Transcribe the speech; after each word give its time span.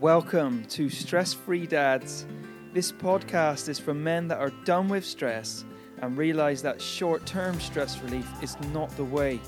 Welcome 0.00 0.64
to 0.70 0.90
Stress 0.90 1.32
Free 1.32 1.68
Dads. 1.68 2.26
This 2.72 2.90
podcast 2.90 3.68
is 3.68 3.78
for 3.78 3.94
men 3.94 4.26
that 4.26 4.38
are 4.38 4.50
done 4.64 4.88
with 4.88 5.04
stress 5.04 5.64
and 6.02 6.18
realize 6.18 6.62
that 6.62 6.82
short 6.82 7.24
term 7.26 7.60
stress 7.60 8.02
relief 8.02 8.28
is 8.42 8.58
not 8.72 8.90
the 8.96 9.04
way. 9.04 9.40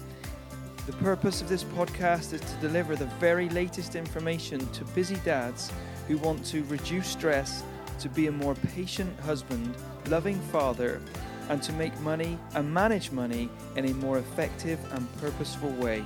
The 0.86 0.92
purpose 0.92 1.42
of 1.42 1.48
this 1.48 1.64
podcast 1.64 2.32
is 2.32 2.40
to 2.40 2.56
deliver 2.60 2.94
the 2.94 3.10
very 3.18 3.48
latest 3.48 3.96
information 3.96 4.64
to 4.70 4.84
busy 4.84 5.16
dads 5.24 5.72
who 6.06 6.16
want 6.18 6.44
to 6.46 6.62
reduce 6.64 7.08
stress, 7.08 7.64
to 7.98 8.08
be 8.08 8.28
a 8.28 8.32
more 8.32 8.54
patient 8.54 9.18
husband, 9.20 9.74
loving 10.06 10.40
father, 10.52 11.02
and 11.48 11.60
to 11.64 11.72
make 11.72 11.98
money 12.00 12.38
and 12.54 12.72
manage 12.72 13.10
money 13.10 13.50
in 13.74 13.86
a 13.86 13.94
more 13.94 14.18
effective 14.18 14.78
and 14.92 15.12
purposeful 15.20 15.72
way. 15.72 16.04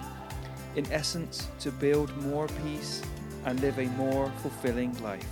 In 0.77 0.91
essence, 0.91 1.49
to 1.61 1.71
build 1.71 2.17
more 2.23 2.49
peace 2.65 3.03
and 3.45 3.61
live 3.61 3.79
a 3.79 3.87
more 3.97 4.31
fulfilling 4.39 5.01
life. 5.03 5.27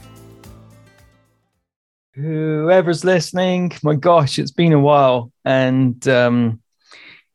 Whoever's 2.14 3.04
listening, 3.04 3.72
my 3.82 3.94
gosh, 3.94 4.38
it's 4.38 4.50
been 4.50 4.72
a 4.72 4.80
while. 4.80 5.30
And 5.44 6.06
um, 6.08 6.60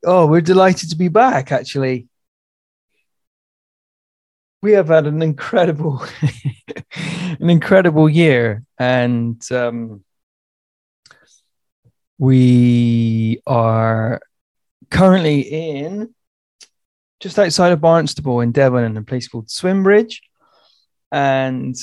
oh, 0.03 0.27
we're 0.27 0.41
delighted 0.41 0.89
to 0.89 0.97
be 0.97 1.07
back, 1.07 1.51
actually. 1.51 2.07
We 4.61 4.73
have 4.73 4.87
had 4.87 5.07
an 5.07 5.21
incredible, 5.21 6.03
an 6.95 7.49
incredible 7.49 8.09
year, 8.09 8.63
and 8.77 9.41
um, 9.51 10.03
we 12.17 13.41
are 13.45 14.21
currently 14.89 15.41
in 15.41 16.13
just 17.19 17.39
outside 17.39 17.71
of 17.71 17.79
Barnstaple 17.79 18.43
in 18.43 18.51
Devon 18.51 18.83
in 18.83 18.97
a 18.97 19.03
place 19.03 19.27
called 19.27 19.47
Swimbridge. 19.47 20.19
And 21.13 21.77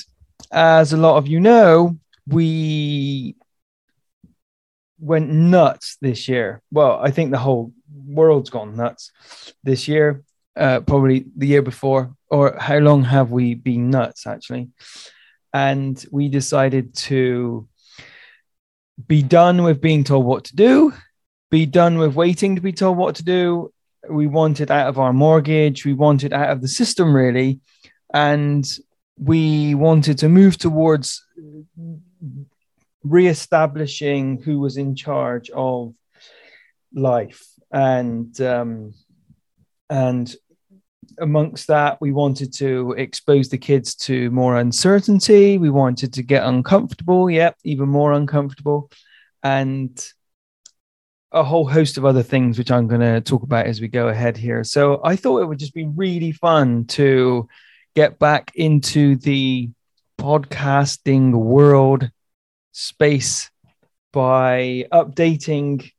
as 0.51 0.93
a 0.93 0.97
lot 0.97 1.17
of 1.17 1.29
you 1.29 1.39
know, 1.39 1.97
we 2.27 3.37
went 4.99 5.31
nuts 5.31 5.97
this 6.01 6.29
year. 6.29 6.63
Well, 6.73 6.99
I 7.01 7.13
think 7.13 7.31
the 7.31 7.39
whole 7.39 7.73
world's 8.07 8.51
gone 8.51 8.77
nuts 8.77 9.13
this 9.63 9.87
year, 9.87 10.25
uh, 10.57 10.81
probably 10.81 11.27
the 11.37 11.47
year 11.47 11.63
before, 11.63 12.13
or 12.29 12.57
how 12.59 12.79
long 12.79 13.05
have 13.05 13.31
we 13.31 13.55
been 13.55 13.89
nuts 13.89 14.27
actually? 14.27 14.71
And 15.55 16.05
we 16.11 16.29
decided 16.29 16.97
to 17.07 17.69
be 19.07 19.23
done 19.23 19.63
with 19.63 19.81
being 19.81 20.03
told 20.03 20.27
what 20.27 20.45
to 20.47 20.57
do, 20.57 20.93
be 21.53 21.67
done 21.67 21.99
with 21.99 22.17
waiting 22.17 22.57
to 22.57 22.61
be 22.61 22.73
told 22.73 22.99
what 22.99 23.15
to 23.17 23.25
do. 23.25 23.73
We 24.09 24.27
wanted 24.27 24.73
out 24.73 24.89
of 24.89 24.99
our 24.99 25.13
mortgage, 25.13 25.85
we 25.85 25.95
wanted 25.95 26.33
out 26.33 26.51
of 26.51 26.63
the 26.63 26.69
system 26.69 27.15
really. 27.15 27.61
And 28.13 28.69
we 29.21 29.75
wanted 29.75 30.19
to 30.19 30.29
move 30.29 30.57
towards 30.57 31.23
re-establishing 33.03 34.41
who 34.43 34.61
was 34.61 34.77
in 34.77 34.97
charge 34.97 35.51
of 35.51 35.95
life. 36.95 37.45
And 37.71 38.39
um, 38.41 38.95
and 39.89 40.35
amongst 41.19 41.67
that 41.67 42.01
we 42.01 42.13
wanted 42.13 42.53
to 42.55 42.93
expose 42.93 43.49
the 43.49 43.59
kids 43.59 43.95
to 43.95 44.31
more 44.31 44.57
uncertainty. 44.57 45.59
We 45.59 45.71
wanted 45.71 46.15
to 46.15 46.23
get 46.23 46.45
uncomfortable. 46.45 47.31
Yep 47.31 47.57
even 47.65 47.89
more 47.89 48.13
uncomfortable. 48.13 48.91
And 49.43 50.05
a 51.33 51.45
whole 51.45 51.69
host 51.69 51.97
of 51.97 52.05
other 52.05 52.25
things 52.25 52.59
which 52.59 52.73
i'm 52.73 52.89
going 52.89 53.01
to 53.01 53.21
talk 53.21 53.45
about 53.45 53.67
as 53.67 53.81
we 53.81 53.87
go 53.87 54.09
ahead 54.09 54.37
here. 54.37 54.65
So 54.65 55.01
i 55.05 55.15
thought 55.15 55.43
it 55.43 55.47
would 55.47 55.59
just 55.59 55.75
be 55.75 55.87
really 55.87 56.33
fun 56.33 56.87
to 56.87 57.49
get 57.95 58.19
back 58.19 58.53
into 58.55 59.17
the 59.17 59.71
podcasting 60.19 61.33
world 61.33 62.11
space 62.73 63.51
by 64.13 64.87
updating 64.93 65.91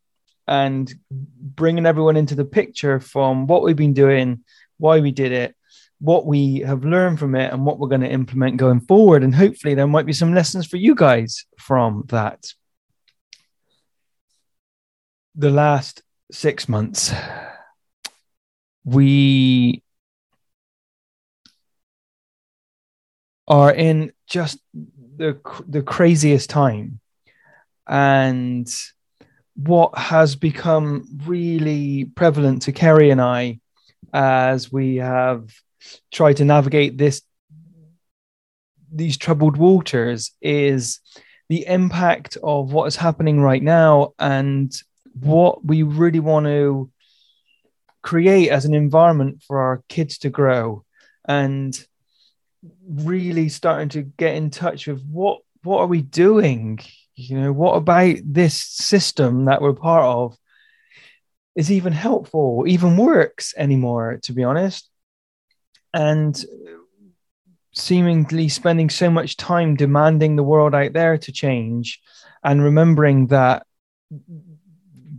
and 0.48 0.94
bringing 1.10 1.86
everyone 1.86 2.18
into 2.18 2.36
the 2.36 2.46
picture 2.46 3.00
from 3.00 3.48
what 3.48 3.64
we've 3.64 3.76
been 3.76 3.94
doing, 3.94 4.44
why 4.78 5.00
we 5.00 5.12
did 5.12 5.32
it, 5.32 5.56
what 6.00 6.26
we 6.26 6.60
have 6.60 6.84
learned 6.84 7.20
from 7.20 7.36
it, 7.36 7.54
and 7.54 7.66
what 7.66 7.80
we're 7.80 7.88
going 7.88 8.02
to 8.02 8.10
implement 8.10 8.58
going 8.58 8.82
forward. 8.82 9.24
And 9.24 9.34
hopefully, 9.34 9.76
there 9.76 9.88
might 9.88 10.06
be 10.06 10.14
some 10.14 10.34
lessons 10.34 10.68
for 10.68 10.78
you 10.78 10.96
guys 10.96 11.46
from 11.60 12.06
that. 12.08 12.46
The 15.36 15.52
last 15.52 16.02
six 16.32 16.68
months, 16.68 17.14
we 18.84 19.84
are 23.48 23.74
in 23.74 24.12
just 24.28 24.60
the 25.18 25.40
the 25.68 25.82
craziest 25.82 26.50
time. 26.50 27.00
And 27.88 28.68
what 29.56 29.98
has 29.98 30.36
become 30.36 31.08
really 31.26 32.06
prevalent 32.06 32.64
to 32.64 32.72
Kerry 32.72 33.10
and 33.10 33.22
I 33.22 33.60
as 34.14 34.72
we 34.72 34.98
have 34.98 35.50
tried 36.12 36.38
to 36.38 36.46
navigate 36.46 36.98
this 36.98 37.22
these 38.92 39.18
troubled 39.18 39.58
waters 39.58 40.32
is 40.42 41.00
the 41.50 41.66
impact 41.66 42.38
of 42.44 42.74
what 42.74 42.86
is 42.86 42.96
happening 42.96 43.40
right 43.40 43.64
now 43.64 44.14
and 44.20 44.74
what 45.14 45.64
we 45.66 45.84
really 45.84 46.20
want 46.20 46.46
to 46.46 46.90
create 48.02 48.50
as 48.50 48.66
an 48.66 48.74
environment 48.74 49.44
for 49.46 49.60
our 49.60 49.84
kids 49.88 50.18
to 50.20 50.30
grow. 50.30 50.84
And 51.26 51.78
really 52.88 53.50
starting 53.50 53.90
to 53.90 54.02
get 54.02 54.36
in 54.36 54.50
touch 54.50 54.88
with 54.88 55.04
what 55.06 55.42
what 55.64 55.80
are 55.80 55.88
we 55.88 56.02
doing? 56.02 56.80
You 57.16 57.40
know 57.40 57.54
what 57.54 57.74
about 57.74 58.16
this 58.24 58.60
system 58.60 59.46
that 59.46 59.62
we're 59.62 59.74
part 59.74 60.04
of 60.04 60.38
is 61.56 61.72
even 61.72 61.94
helpful 61.94 62.64
even 62.68 62.98
works 62.98 63.54
anymore 63.58 64.20
to 64.24 64.34
be 64.34 64.44
honest? 64.44 64.90
And 65.94 66.42
seemingly 67.74 68.50
spending 68.50 68.90
so 68.90 69.10
much 69.10 69.38
time 69.38 69.76
demanding 69.76 70.36
the 70.36 70.44
world 70.44 70.76
out 70.76 70.94
there 70.94 71.18
to 71.18 71.32
change 71.32 72.02
and 72.44 72.64
remembering 72.64 73.28
that 73.28 73.66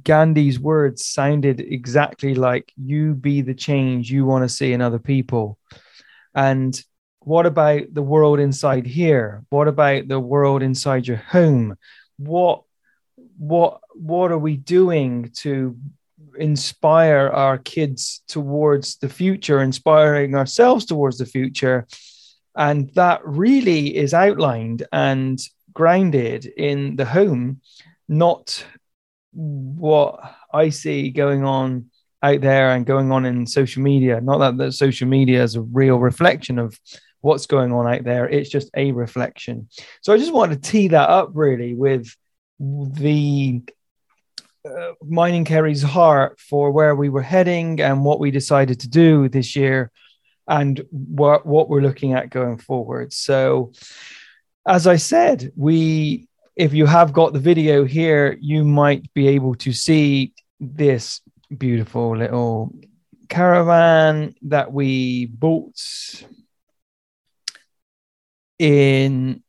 Gandhi's 0.04 0.58
words 0.58 1.04
sounded 1.04 1.60
exactly 1.60 2.34
like 2.34 2.72
you 2.76 3.14
be 3.14 3.40
the 3.40 3.54
change 3.54 4.10
you 4.10 4.24
want 4.24 4.44
to 4.44 4.48
see 4.48 4.72
in 4.72 4.80
other 4.80 4.98
people. 4.98 5.58
And 6.34 6.80
what 7.24 7.46
about 7.46 7.82
the 7.92 8.02
world 8.02 8.40
inside 8.40 8.86
here? 8.86 9.44
What 9.50 9.68
about 9.68 10.08
the 10.08 10.20
world 10.20 10.62
inside 10.62 11.06
your 11.06 11.18
home? 11.18 11.76
What 12.16 12.62
what 13.38 13.80
what 13.94 14.32
are 14.32 14.38
we 14.38 14.56
doing 14.56 15.30
to 15.36 15.76
inspire 16.38 17.28
our 17.28 17.58
kids 17.58 18.22
towards 18.28 18.96
the 18.96 19.08
future 19.08 19.60
inspiring 19.60 20.34
ourselves 20.34 20.84
towards 20.84 21.18
the 21.18 21.26
future? 21.26 21.86
And 22.56 22.90
that 22.94 23.20
really 23.24 23.96
is 23.96 24.14
outlined 24.14 24.86
and 24.92 25.40
grounded 25.72 26.46
in 26.46 26.96
the 26.96 27.06
home 27.06 27.60
not 28.08 28.62
what 29.32 30.20
i 30.52 30.68
see 30.68 31.08
going 31.08 31.44
on 31.44 31.90
out 32.22 32.40
there 32.40 32.70
and 32.70 32.86
going 32.86 33.10
on 33.10 33.26
in 33.26 33.46
social 33.46 33.82
media. 33.82 34.20
Not 34.20 34.38
that 34.38 34.56
the 34.56 34.72
social 34.72 35.08
media 35.08 35.42
is 35.42 35.56
a 35.56 35.62
real 35.62 35.98
reflection 35.98 36.58
of 36.58 36.78
what's 37.22 37.46
going 37.46 37.72
on 37.72 37.92
out 37.92 38.04
there. 38.04 38.28
It's 38.28 38.50
just 38.50 38.70
a 38.76 38.92
reflection. 38.92 39.68
So 40.02 40.12
I 40.12 40.18
just 40.18 40.32
wanted 40.32 40.62
to 40.62 40.70
tee 40.70 40.88
that 40.88 41.08
up 41.08 41.30
really 41.32 41.74
with 41.74 42.14
the 42.58 43.62
uh, 44.68 44.92
mining 45.02 45.44
Kerry's 45.44 45.82
heart 45.82 46.38
for 46.38 46.70
where 46.70 46.94
we 46.94 47.08
were 47.08 47.22
heading 47.22 47.80
and 47.80 48.04
what 48.04 48.20
we 48.20 48.30
decided 48.30 48.80
to 48.80 48.88
do 48.88 49.28
this 49.28 49.56
year 49.56 49.90
and 50.46 50.84
what, 50.90 51.46
what 51.46 51.68
we're 51.68 51.80
looking 51.80 52.12
at 52.12 52.30
going 52.30 52.58
forward. 52.58 53.12
So, 53.12 53.72
as 54.66 54.86
I 54.86 54.96
said, 54.96 55.52
we 55.56 56.28
if 56.54 56.74
you 56.74 56.86
have 56.86 57.12
got 57.12 57.32
the 57.32 57.38
video 57.38 57.84
here, 57.84 58.36
you 58.40 58.64
might 58.64 59.12
be 59.14 59.28
able 59.28 59.54
to 59.56 59.72
see 59.72 60.34
this 60.60 61.20
beautiful 61.56 62.16
little 62.16 62.74
caravan 63.28 64.34
that 64.42 64.72
we 64.72 65.26
bought 65.26 65.80
in 68.62 69.42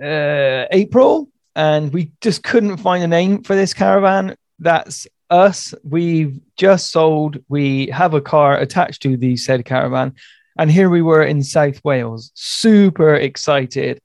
uh, 0.00 0.66
April, 0.70 1.28
and 1.56 1.92
we 1.92 2.12
just 2.20 2.44
couldn't 2.44 2.76
find 2.76 3.02
a 3.02 3.08
name 3.08 3.42
for 3.42 3.56
this 3.56 3.74
caravan. 3.74 4.36
That's 4.60 5.08
us. 5.28 5.74
We've 5.82 6.38
just 6.56 6.92
sold. 6.92 7.38
We 7.48 7.88
have 7.88 8.14
a 8.14 8.20
car 8.20 8.56
attached 8.58 9.02
to 9.02 9.16
the 9.16 9.36
said 9.36 9.64
caravan, 9.64 10.14
and 10.56 10.70
here 10.70 10.88
we 10.88 11.02
were 11.02 11.24
in 11.24 11.42
South 11.42 11.82
Wales, 11.82 12.30
super 12.34 13.16
excited 13.16 14.00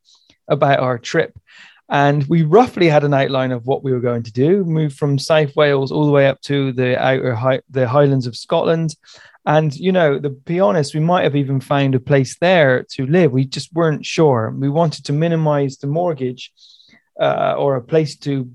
about 0.48 0.80
our 0.80 0.98
trip. 0.98 1.38
And 1.90 2.26
we 2.26 2.42
roughly 2.42 2.90
had 2.90 3.04
an 3.04 3.14
outline 3.14 3.52
of 3.52 3.68
what 3.68 3.84
we 3.84 3.94
were 3.94 4.02
going 4.02 4.24
to 4.24 4.32
do. 4.32 4.66
Move 4.66 4.94
from 4.94 5.20
South 5.20 5.56
Wales 5.56 5.92
all 5.92 6.06
the 6.06 6.12
way 6.12 6.28
up 6.28 6.42
to 6.42 6.74
the 6.74 7.02
outer 7.02 7.36
high, 7.36 7.62
the 7.70 7.88
Highlands 7.88 8.28
of 8.28 8.36
Scotland, 8.36 8.96
And, 9.48 9.74
you 9.78 9.94
know, 9.94 10.20
to 10.20 10.30
be 10.30 10.60
honest, 10.60 10.94
we 10.94 11.00
might 11.00 11.24
have 11.24 11.38
even 11.38 11.62
found 11.62 11.96
a 11.96 12.02
place 12.02 12.38
there 12.38 12.84
to 12.92 13.06
live. 13.06 13.32
We 13.32 13.46
just 13.46 13.72
weren't 13.72 14.06
sure. 14.06 14.54
We 14.54 14.68
wanted 14.68 15.06
to 15.06 15.14
minimize 15.14 15.78
the 15.78 15.88
mortgage 15.88 16.52
uh, 17.18 17.56
or 17.58 17.78
a 17.78 17.82
place 17.82 18.18
to 18.18 18.52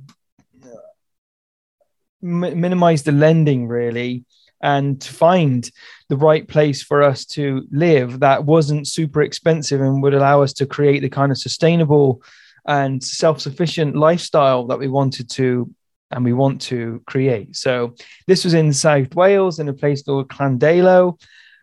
m- 2.23 2.61
minimize 2.61 3.05
the 3.05 3.13
lending, 3.13 3.69
really, 3.69 4.27
and 4.63 5.01
to 5.01 5.11
find 5.11 5.71
the 6.11 6.19
right 6.19 6.47
place 6.47 6.83
for 6.83 7.03
us 7.03 7.25
to 7.37 7.67
live 7.71 8.21
that 8.21 8.45
wasn't 8.45 8.87
super 8.87 9.23
expensive 9.23 9.81
and 9.81 10.03
would 10.03 10.13
allow 10.13 10.43
us 10.43 10.53
to 10.53 10.67
create 10.67 11.01
the 11.01 11.09
kind 11.09 11.33
of 11.33 11.39
sustainable 11.39 12.23
and 12.67 13.03
self-sufficient 13.03 13.97
lifestyle 13.97 14.67
that 14.67 14.79
we 14.79 14.89
wanted 14.89 15.31
to 15.31 15.75
and 16.13 16.25
we 16.25 16.33
want 16.33 16.61
to 16.63 17.03
create. 17.07 17.57
So 17.57 17.95
this 18.27 18.45
was 18.45 18.55
in 18.55 18.73
South 18.73 19.15
Wales 19.15 19.59
in 19.59 19.69
a 19.69 19.73
place 19.73 20.03
called 20.03 20.29
Clandalo, 20.29 21.19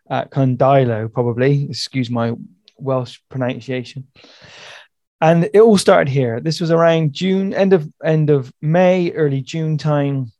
uh, 0.09 0.25
Clandilo 0.25 1.11
probably. 1.13 1.69
Excuse 1.69 2.09
my 2.09 2.33
Welsh 2.77 3.19
pronunciation. 3.29 4.07
And 5.21 5.49
it 5.53 5.59
all 5.59 5.77
started 5.77 6.09
here. 6.09 6.39
This 6.39 6.61
was 6.61 6.71
around 6.71 7.13
June, 7.13 7.53
end 7.53 7.73
of 7.73 7.91
end 8.03 8.29
of 8.29 8.53
May, 8.61 9.11
early 9.11 9.41
June 9.41 9.77
time, 9.77 10.31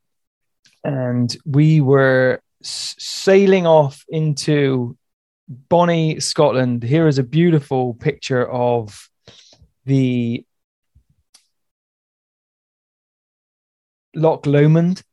and 0.83 1.35
we 1.45 1.81
were 1.81 2.41
sailing 2.61 3.67
off 3.67 4.05
into 4.07 4.97
Bonnie, 5.49 6.19
Scotland. 6.21 6.83
Here 6.83 7.07
is 7.07 7.17
a 7.17 7.23
beautiful 7.23 7.93
picture 7.95 8.49
of 8.49 9.09
the 9.85 10.45
Loch 14.15 14.45
Lomond. 14.45 15.03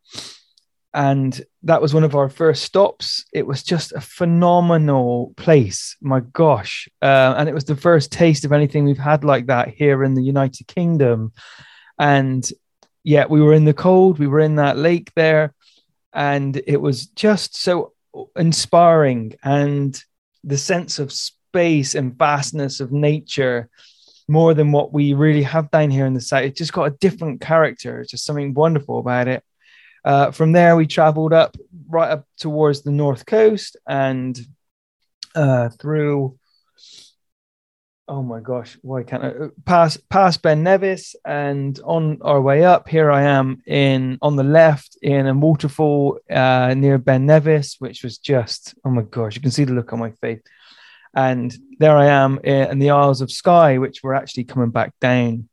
And 0.94 1.38
that 1.64 1.82
was 1.82 1.92
one 1.92 2.04
of 2.04 2.14
our 2.14 2.30
first 2.30 2.62
stops. 2.62 3.26
It 3.32 3.46
was 3.46 3.62
just 3.62 3.92
a 3.92 4.00
phenomenal 4.00 5.34
place. 5.36 5.96
My 6.00 6.20
gosh. 6.20 6.88
Uh, 7.02 7.34
and 7.36 7.48
it 7.48 7.54
was 7.54 7.66
the 7.66 7.76
first 7.76 8.10
taste 8.10 8.46
of 8.46 8.52
anything 8.52 8.84
we've 8.84 8.96
had 8.96 9.22
like 9.22 9.46
that 9.46 9.68
here 9.68 10.02
in 10.02 10.14
the 10.14 10.22
United 10.22 10.66
Kingdom. 10.66 11.32
And 11.98 12.48
yeah, 13.04 13.26
we 13.28 13.42
were 13.42 13.52
in 13.52 13.66
the 13.66 13.74
cold, 13.74 14.18
we 14.18 14.26
were 14.26 14.40
in 14.40 14.56
that 14.56 14.78
lake 14.78 15.12
there 15.14 15.54
and 16.16 16.60
it 16.66 16.80
was 16.80 17.06
just 17.08 17.54
so 17.56 17.92
inspiring 18.36 19.34
and 19.44 20.02
the 20.42 20.56
sense 20.56 20.98
of 20.98 21.12
space 21.12 21.94
and 21.94 22.16
vastness 22.16 22.80
of 22.80 22.90
nature 22.90 23.68
more 24.28 24.54
than 24.54 24.72
what 24.72 24.92
we 24.92 25.12
really 25.12 25.42
have 25.42 25.70
down 25.70 25.90
here 25.90 26.06
in 26.06 26.14
the 26.14 26.20
site. 26.20 26.44
it 26.44 26.56
just 26.56 26.72
got 26.72 26.84
a 26.84 26.96
different 26.98 27.40
character 27.40 28.00
It's 28.00 28.10
just 28.10 28.24
something 28.24 28.54
wonderful 28.54 28.98
about 28.98 29.28
it 29.28 29.44
uh, 30.04 30.30
from 30.30 30.52
there 30.52 30.76
we 30.76 30.86
traveled 30.86 31.32
up 31.32 31.56
right 31.88 32.10
up 32.10 32.26
towards 32.38 32.82
the 32.82 32.90
north 32.90 33.26
coast 33.26 33.76
and 33.86 34.38
uh, 35.34 35.68
through 35.80 36.38
oh 38.08 38.22
my 38.22 38.40
gosh, 38.40 38.78
why 38.82 39.02
can't 39.02 39.24
I 39.24 39.32
pass 39.64 39.96
past 40.08 40.42
Ben 40.42 40.62
Nevis 40.62 41.16
and 41.24 41.78
on 41.84 42.18
our 42.22 42.40
way 42.40 42.64
up? 42.64 42.88
Here 42.88 43.10
I 43.10 43.22
am 43.22 43.62
in 43.66 44.18
on 44.22 44.36
the 44.36 44.44
left 44.44 44.96
in 45.02 45.26
a 45.26 45.34
waterfall 45.34 46.18
uh, 46.30 46.74
near 46.76 46.98
Ben 46.98 47.26
Nevis, 47.26 47.76
which 47.78 48.04
was 48.04 48.18
just 48.18 48.74
oh 48.84 48.90
my 48.90 49.02
gosh, 49.02 49.34
you 49.34 49.42
can 49.42 49.50
see 49.50 49.64
the 49.64 49.72
look 49.72 49.92
on 49.92 49.98
my 49.98 50.12
face. 50.12 50.40
And 51.16 51.52
there 51.78 51.96
I 51.96 52.08
am 52.08 52.38
in 52.44 52.78
the 52.78 52.90
Isles 52.90 53.22
of 53.22 53.32
Skye, 53.32 53.78
which 53.78 54.02
were 54.02 54.14
actually 54.14 54.44
coming 54.44 54.70
back 54.70 54.92
down 55.00 55.48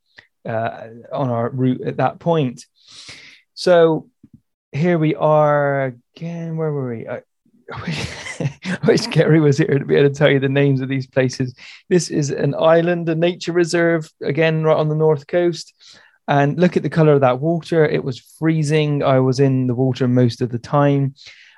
uh, 0.46 0.88
on 1.10 1.30
our 1.30 1.48
route 1.48 1.80
at 1.80 1.96
that 1.96 2.18
point. 2.18 2.66
So 3.54 4.10
here 4.72 4.98
we 4.98 5.14
are 5.14 5.94
again. 6.16 6.58
Where 6.58 6.70
were 6.70 6.94
we? 6.94 7.06
Uh, 7.06 7.20
I 7.72 8.78
wish 8.86 9.06
Gary 9.06 9.40
was 9.40 9.56
here 9.56 9.78
to 9.78 9.84
be 9.86 9.94
able 9.94 10.10
to 10.10 10.14
tell 10.14 10.30
you 10.30 10.38
the 10.38 10.48
names 10.50 10.82
of 10.82 10.90
these 10.90 11.06
places. 11.06 11.54
This 11.88 12.10
is 12.10 12.30
an 12.30 12.54
island, 12.54 13.08
a 13.08 13.14
nature 13.14 13.52
reserve, 13.52 14.10
again, 14.22 14.64
right 14.64 14.76
on 14.76 14.90
the 14.90 14.94
north 14.94 15.26
coast. 15.26 15.72
And 16.28 16.58
look 16.58 16.76
at 16.76 16.82
the 16.82 16.90
color 16.90 17.12
of 17.12 17.20
that 17.22 17.40
water. 17.40 17.86
It 17.86 18.04
was 18.04 18.18
freezing. 18.38 19.02
I 19.02 19.20
was 19.20 19.40
in 19.40 19.66
the 19.66 19.74
water 19.74 20.08
most 20.08 20.40
of 20.42 20.50
the 20.50 20.58
time. 20.58 21.14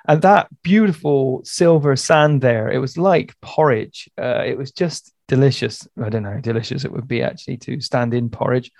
And 0.07 0.21
that 0.21 0.47
beautiful 0.63 1.41
silver 1.43 1.95
sand 1.97 2.41
there, 2.41 2.71
it 2.71 2.77
was 2.77 2.97
like 2.97 3.35
porridge. 3.41 4.09
Uh, 4.17 4.43
it 4.45 4.57
was 4.57 4.71
just 4.71 5.13
delicious. 5.27 5.85
I 6.01 6.09
don't 6.09 6.23
know 6.23 6.31
how 6.31 6.39
delicious 6.39 6.85
it 6.85 6.91
would 6.91 7.07
be 7.07 7.21
actually 7.21 7.57
to 7.57 7.81
stand 7.81 8.13
in 8.13 8.29
porridge. 8.29 8.71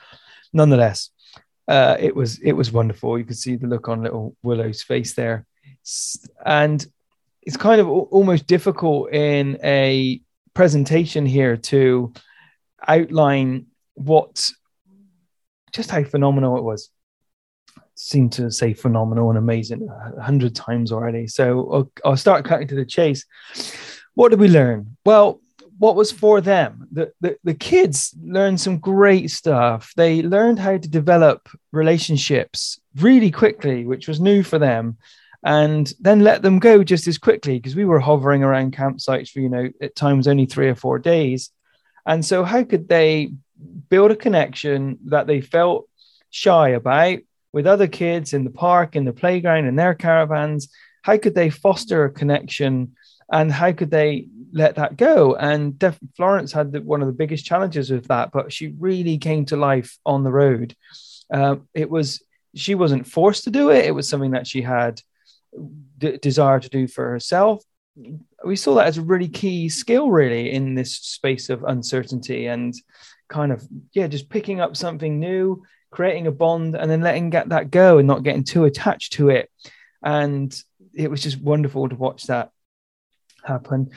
Nonetheless, 0.54 1.10
uh, 1.68 1.98
it 2.00 2.16
was 2.16 2.40
it 2.40 2.54
was 2.54 2.72
wonderful. 2.72 3.20
You 3.20 3.26
could 3.26 3.38
see 3.38 3.58
the 3.58 3.68
look 3.68 3.90
on 3.90 4.04
little 4.04 4.38
Willow's 4.42 4.82
face 4.82 5.16
there. 5.16 5.46
And 6.46 6.86
it's 7.42 7.58
kind 7.58 7.82
of 7.82 7.90
almost 7.90 8.48
difficult 8.48 9.12
in 9.12 9.60
a 9.64 10.22
presentation 10.54 11.26
here 11.26 11.58
to 11.58 12.14
outline 12.88 13.68
what 13.96 14.50
just 15.74 15.92
how 15.92 16.04
phenomenal 16.04 16.58
it 16.58 16.64
was 16.64 16.90
seem 17.98 18.30
to 18.30 18.52
say 18.52 18.74
phenomenal 18.74 19.30
and 19.30 19.38
amazing 19.38 19.88
a 19.90 20.22
hundred 20.22 20.56
times 20.56 20.92
already. 20.92 21.28
So 21.28 21.72
I'll, 21.72 21.92
I'll, 22.06 22.18
start 22.18 22.46
cutting 22.46 22.68
to 22.68 22.76
the 22.76 22.86
chase. 22.86 23.26
What 24.14 24.30
did 24.30 24.40
we 24.40 24.48
learn? 24.48 24.98
Well 25.06 25.42
what 25.80 25.96
was 25.96 26.12
for 26.12 26.42
them? 26.42 26.88
The, 26.92 27.12
the, 27.22 27.38
the 27.44 27.54
kids 27.54 28.16
learned 28.24 28.60
some 28.60 28.80
great 28.80 29.30
stuff. 29.30 29.94
They 29.96 30.24
learned 30.24 30.58
how 30.58 30.78
to 30.78 30.90
develop 30.90 31.50
relationships 31.72 32.80
really 32.96 33.30
quickly 33.30 33.86
which 33.86 34.08
was 34.08 34.20
new 34.20 34.42
for 34.42 34.58
them 34.58 34.98
and 35.44 35.94
then 36.00 36.22
let 36.22 36.42
them 36.42 36.60
go 36.60 36.84
just 36.84 37.08
as 37.08 37.18
quickly 37.18 37.60
because 37.60 37.76
we 37.76 37.86
were 37.86 38.00
hovering 38.00 38.44
around 38.44 38.76
campsites 38.76 39.30
for 39.30 39.40
you 39.40 39.50
know 39.50 39.70
at 39.82 39.96
times 39.96 40.28
only 40.28 40.46
three 40.46 40.70
or 40.70 40.76
four 40.76 41.00
days. 41.00 41.52
And 42.06 42.26
so 42.26 42.44
how 42.44 42.64
could 42.64 42.88
they 42.88 43.32
build 43.90 44.12
a 44.12 44.16
connection 44.16 45.00
that 45.06 45.28
they 45.28 45.42
felt 45.42 45.88
shy 46.30 46.70
about 46.70 47.20
with 47.54 47.68
other 47.68 47.88
kids 47.88 48.34
in 48.34 48.44
the 48.44 48.52
park 48.52 48.96
in 48.96 49.06
the 49.06 49.14
playground 49.14 49.66
in 49.66 49.76
their 49.76 49.94
caravans 49.94 50.70
how 51.02 51.18
could 51.18 51.36
they 51.36 51.50
foster 51.50 52.04
a 52.04 52.12
connection 52.12 52.94
and 53.32 53.52
how 53.52 53.72
could 53.72 53.92
they 53.92 54.28
let 54.54 54.76
that 54.76 54.98
go? 54.98 55.36
And 55.36 55.78
Def- 55.78 56.00
florence 56.16 56.52
had 56.52 56.72
the, 56.72 56.82
one 56.82 57.02
of 57.02 57.08
the 57.08 57.14
biggest 57.14 57.46
challenges 57.46 57.90
with 57.90 58.08
that 58.08 58.32
but 58.32 58.54
she 58.54 58.74
really 58.80 59.18
came 59.18 59.46
to 59.46 59.58
life 59.58 59.98
on 60.06 60.24
the 60.24 60.32
road. 60.32 60.76
Uh, 61.34 61.58
it 61.74 61.90
was 61.90 62.22
she 62.56 62.76
wasn't 62.76 63.08
forced 63.08 63.44
to 63.44 63.52
do 63.52 63.70
it. 63.70 63.86
It 63.86 63.92
was 63.92 64.08
something 64.08 64.32
that 64.32 64.48
she 64.48 64.62
had 64.62 65.02
d- 65.98 66.18
desire 66.18 66.60
to 66.60 66.70
do 66.70 66.88
for 66.88 67.10
herself. 67.10 67.64
We 68.46 68.56
saw 68.56 68.76
that 68.76 68.88
as 68.88 68.98
a 68.98 69.02
really 69.02 69.28
key 69.28 69.70
skill 69.70 70.10
really 70.10 70.52
in 70.52 70.76
this 70.76 70.96
space 70.96 71.50
of 71.50 71.64
uncertainty 71.64 72.48
and 72.48 72.74
kind 73.30 73.52
of 73.52 73.68
yeah 73.94 74.08
just 74.08 74.30
picking 74.30 74.62
up 74.62 74.78
something 74.78 75.20
new 75.20 75.64
creating 75.92 76.28
a 76.28 76.32
bond 76.32 76.76
and 76.76 76.90
then 76.90 77.02
letting 77.02 77.30
get 77.30 77.50
that 77.50 77.72
go 77.72 77.98
and 77.98 78.08
not 78.08 78.24
getting 78.24 78.44
too 78.44 78.66
attached 78.66 79.14
to 79.14 79.30
it. 79.30 79.50
And 80.04 80.56
it 80.94 81.10
was 81.10 81.24
just 81.24 81.42
wonderful 81.42 81.90
to 81.90 81.96
watch 81.96 82.24
that 82.24 82.52
happen. 83.44 83.92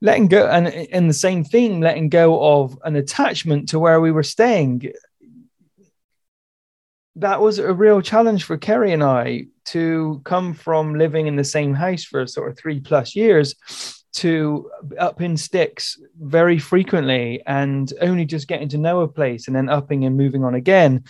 Letting 0.00 0.28
go 0.28 0.46
and 0.46 0.68
in 0.68 1.08
the 1.08 1.14
same 1.14 1.44
theme 1.44 1.80
letting 1.80 2.08
go 2.08 2.62
of 2.62 2.78
an 2.84 2.96
attachment 2.96 3.70
to 3.70 3.78
where 3.78 4.00
we 4.00 4.10
were 4.10 4.22
staying. 4.22 4.92
That 7.16 7.40
was 7.40 7.58
a 7.58 7.72
real 7.72 8.00
challenge 8.00 8.44
for 8.44 8.56
Kerry 8.56 8.92
and 8.92 9.02
I 9.02 9.46
to 9.66 10.22
come 10.24 10.54
from 10.54 10.94
living 10.94 11.26
in 11.26 11.36
the 11.36 11.44
same 11.44 11.74
house 11.74 12.04
for 12.04 12.26
sort 12.26 12.50
of 12.50 12.58
three 12.58 12.80
plus 12.80 13.14
years 13.14 13.54
to 14.12 14.70
up 14.98 15.20
in 15.20 15.36
sticks 15.36 15.98
very 16.20 16.58
frequently 16.58 17.42
and 17.46 17.92
only 18.00 18.24
just 18.24 18.48
getting 18.48 18.68
to 18.68 18.78
know 18.78 19.00
a 19.00 19.08
place 19.08 19.46
and 19.46 19.56
then 19.56 19.68
upping 19.68 20.04
and 20.04 20.16
moving 20.16 20.44
on 20.44 20.54
again. 20.54 21.04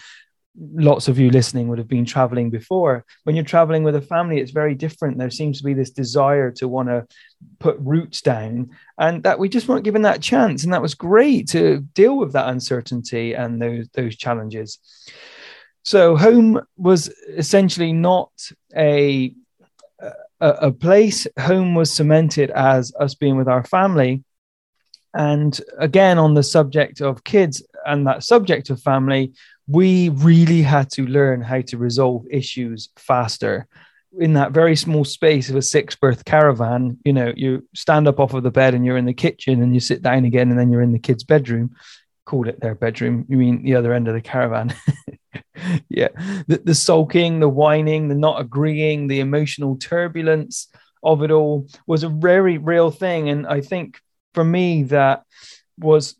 Lots 0.58 1.08
of 1.08 1.18
you 1.18 1.30
listening 1.30 1.68
would 1.68 1.78
have 1.78 1.88
been 1.88 2.04
traveling 2.04 2.50
before. 2.50 3.06
When 3.22 3.36
you're 3.36 3.44
traveling 3.44 3.84
with 3.84 3.94
a 3.94 4.00
family, 4.02 4.40
it's 4.40 4.50
very 4.50 4.74
different. 4.74 5.16
There 5.16 5.30
seems 5.30 5.58
to 5.58 5.64
be 5.64 5.74
this 5.74 5.90
desire 5.90 6.50
to 6.52 6.68
want 6.68 6.88
to 6.88 7.06
put 7.60 7.76
roots 7.78 8.20
down, 8.20 8.70
and 8.98 9.22
that 9.22 9.38
we 9.38 9.48
just 9.48 9.68
weren't 9.68 9.84
given 9.84 10.02
that 10.02 10.20
chance. 10.20 10.64
And 10.64 10.72
that 10.72 10.82
was 10.82 10.94
great 10.94 11.48
to 11.50 11.80
deal 11.94 12.18
with 12.18 12.32
that 12.32 12.48
uncertainty 12.48 13.34
and 13.34 13.62
those 13.62 13.88
those 13.94 14.16
challenges. 14.16 14.80
So 15.84 16.16
home 16.16 16.60
was 16.76 17.08
essentially 17.28 17.92
not 17.92 18.30
a, 18.76 19.32
a, 20.40 20.48
a 20.48 20.72
place. 20.72 21.26
Home 21.38 21.74
was 21.74 21.92
cemented 21.92 22.50
as 22.50 22.92
us 22.98 23.14
being 23.14 23.36
with 23.36 23.48
our 23.48 23.64
family. 23.64 24.24
And 25.14 25.60
again, 25.78 26.18
on 26.18 26.34
the 26.34 26.42
subject 26.42 27.00
of 27.00 27.24
kids 27.24 27.62
and 27.84 28.06
that 28.06 28.22
subject 28.22 28.70
of 28.70 28.80
family, 28.80 29.32
we 29.66 30.08
really 30.10 30.62
had 30.62 30.90
to 30.90 31.06
learn 31.06 31.40
how 31.40 31.60
to 31.62 31.78
resolve 31.78 32.24
issues 32.30 32.88
faster. 32.96 33.66
In 34.18 34.32
that 34.34 34.52
very 34.52 34.74
small 34.74 35.04
space 35.04 35.50
of 35.50 35.56
a 35.56 35.62
six 35.62 35.94
berth 35.94 36.24
caravan, 36.24 36.98
you 37.04 37.12
know, 37.12 37.32
you 37.36 37.66
stand 37.74 38.08
up 38.08 38.18
off 38.18 38.34
of 38.34 38.42
the 38.42 38.50
bed 38.50 38.74
and 38.74 38.84
you're 38.84 38.96
in 38.96 39.06
the 39.06 39.14
kitchen 39.14 39.62
and 39.62 39.72
you 39.72 39.80
sit 39.80 40.02
down 40.02 40.24
again 40.24 40.50
and 40.50 40.58
then 40.58 40.70
you're 40.70 40.82
in 40.82 40.92
the 40.92 40.98
kids' 40.98 41.24
bedroom. 41.24 41.76
Called 42.24 42.48
it 42.48 42.60
their 42.60 42.74
bedroom. 42.74 43.24
You 43.28 43.36
mean 43.36 43.62
the 43.62 43.76
other 43.76 43.92
end 43.92 44.08
of 44.08 44.14
the 44.14 44.20
caravan. 44.20 44.74
yeah 45.88 46.08
the, 46.48 46.60
the 46.64 46.74
sulking 46.74 47.40
the 47.40 47.48
whining 47.48 48.08
the 48.08 48.14
not 48.14 48.40
agreeing 48.40 49.06
the 49.06 49.20
emotional 49.20 49.76
turbulence 49.76 50.68
of 51.02 51.22
it 51.22 51.30
all 51.30 51.68
was 51.86 52.02
a 52.02 52.08
very 52.08 52.58
real 52.58 52.90
thing. 52.90 53.28
And 53.28 53.46
I 53.46 53.60
think 53.60 54.00
for 54.34 54.44
me, 54.44 54.84
that 54.84 55.24
was 55.78 56.16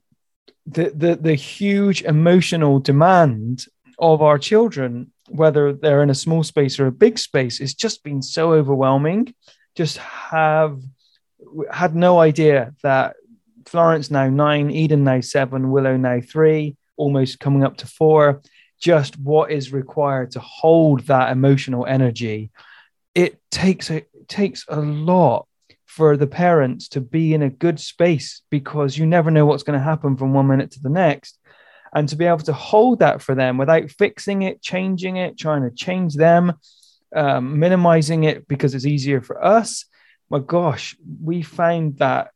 the, 0.67 0.91
the, 0.95 1.17
the 1.17 1.35
huge 1.35 2.03
emotional 2.03 2.79
demand 2.79 3.67
of 3.99 4.23
our 4.23 4.39
children, 4.39 5.13
whether 5.29 5.73
they're 5.73 6.03
in 6.03 6.11
a 6.11 6.15
small 6.15 6.43
space 6.43 6.81
or 6.81 6.87
a 6.87 6.93
big 6.93 7.19
space, 7.19 7.61
it's 7.61 7.75
just 7.75 8.03
been 8.03 8.23
so 8.23 8.53
overwhelming. 8.53 9.35
Just 9.75 9.99
have 9.99 10.81
had 11.71 11.95
no 11.95 12.19
idea 12.19 12.75
that 12.83 13.17
Florence 13.67 14.11
now 14.11 14.29
nine, 14.29 14.71
Eden 14.71 15.05
now 15.05 15.21
seven, 15.21 15.71
Willow 15.71 15.97
now 15.97 16.21
three, 16.21 16.77
almost 16.97 17.41
coming 17.41 17.63
up 17.63 17.77
to 17.79 17.87
four. 17.87 18.41
Just 18.81 19.19
what 19.19 19.51
is 19.51 19.73
required 19.73 20.33
to 20.33 20.41
hold 20.41 21.03
that 21.03 21.31
emotional 21.31 21.87
energy. 21.87 22.51
It 23.15 23.41
takes 23.51 23.91
a 23.91 23.97
it 23.99 24.29
takes 24.29 24.65
a 24.69 24.81
lot 24.81 25.47
for 25.87 26.17
the 26.17 26.27
parents 26.27 26.89
to 26.89 27.01
be 27.01 27.35
in 27.35 27.43
a 27.43 27.51
good 27.51 27.81
space 27.81 28.43
because 28.49 28.97
you 28.97 29.05
never 29.05 29.31
know 29.31 29.45
what's 29.45 29.65
going 29.65 29.79
to 29.79 29.85
happen 29.85 30.17
from 30.17 30.33
one 30.33 30.47
minute 30.47 30.71
to 30.71 30.81
the 30.81 30.89
next 30.89 31.39
and 31.93 32.09
to 32.09 32.17
be 32.17 32.27
able 32.27 32.39
to 32.39 32.53
hold 32.53 33.01
that 33.01 33.21
for 33.21 33.35
them 33.35 33.59
without 33.59 33.91
fixing 33.91 34.43
it, 34.43 34.63
changing 34.63 35.17
it, 35.17 35.37
trying 35.37 35.63
to 35.63 35.75
change 35.75 36.15
them, 36.15 36.53
um, 37.15 37.59
minimizing 37.59 38.25
it 38.25 38.47
because 38.47 38.75
it's 38.75 38.87
easier 38.87 39.21
for 39.21 39.45
us. 39.45 39.85
My 40.29 40.39
gosh, 40.39 40.97
we 41.23 41.43
found 41.43 41.99
that 41.99 42.31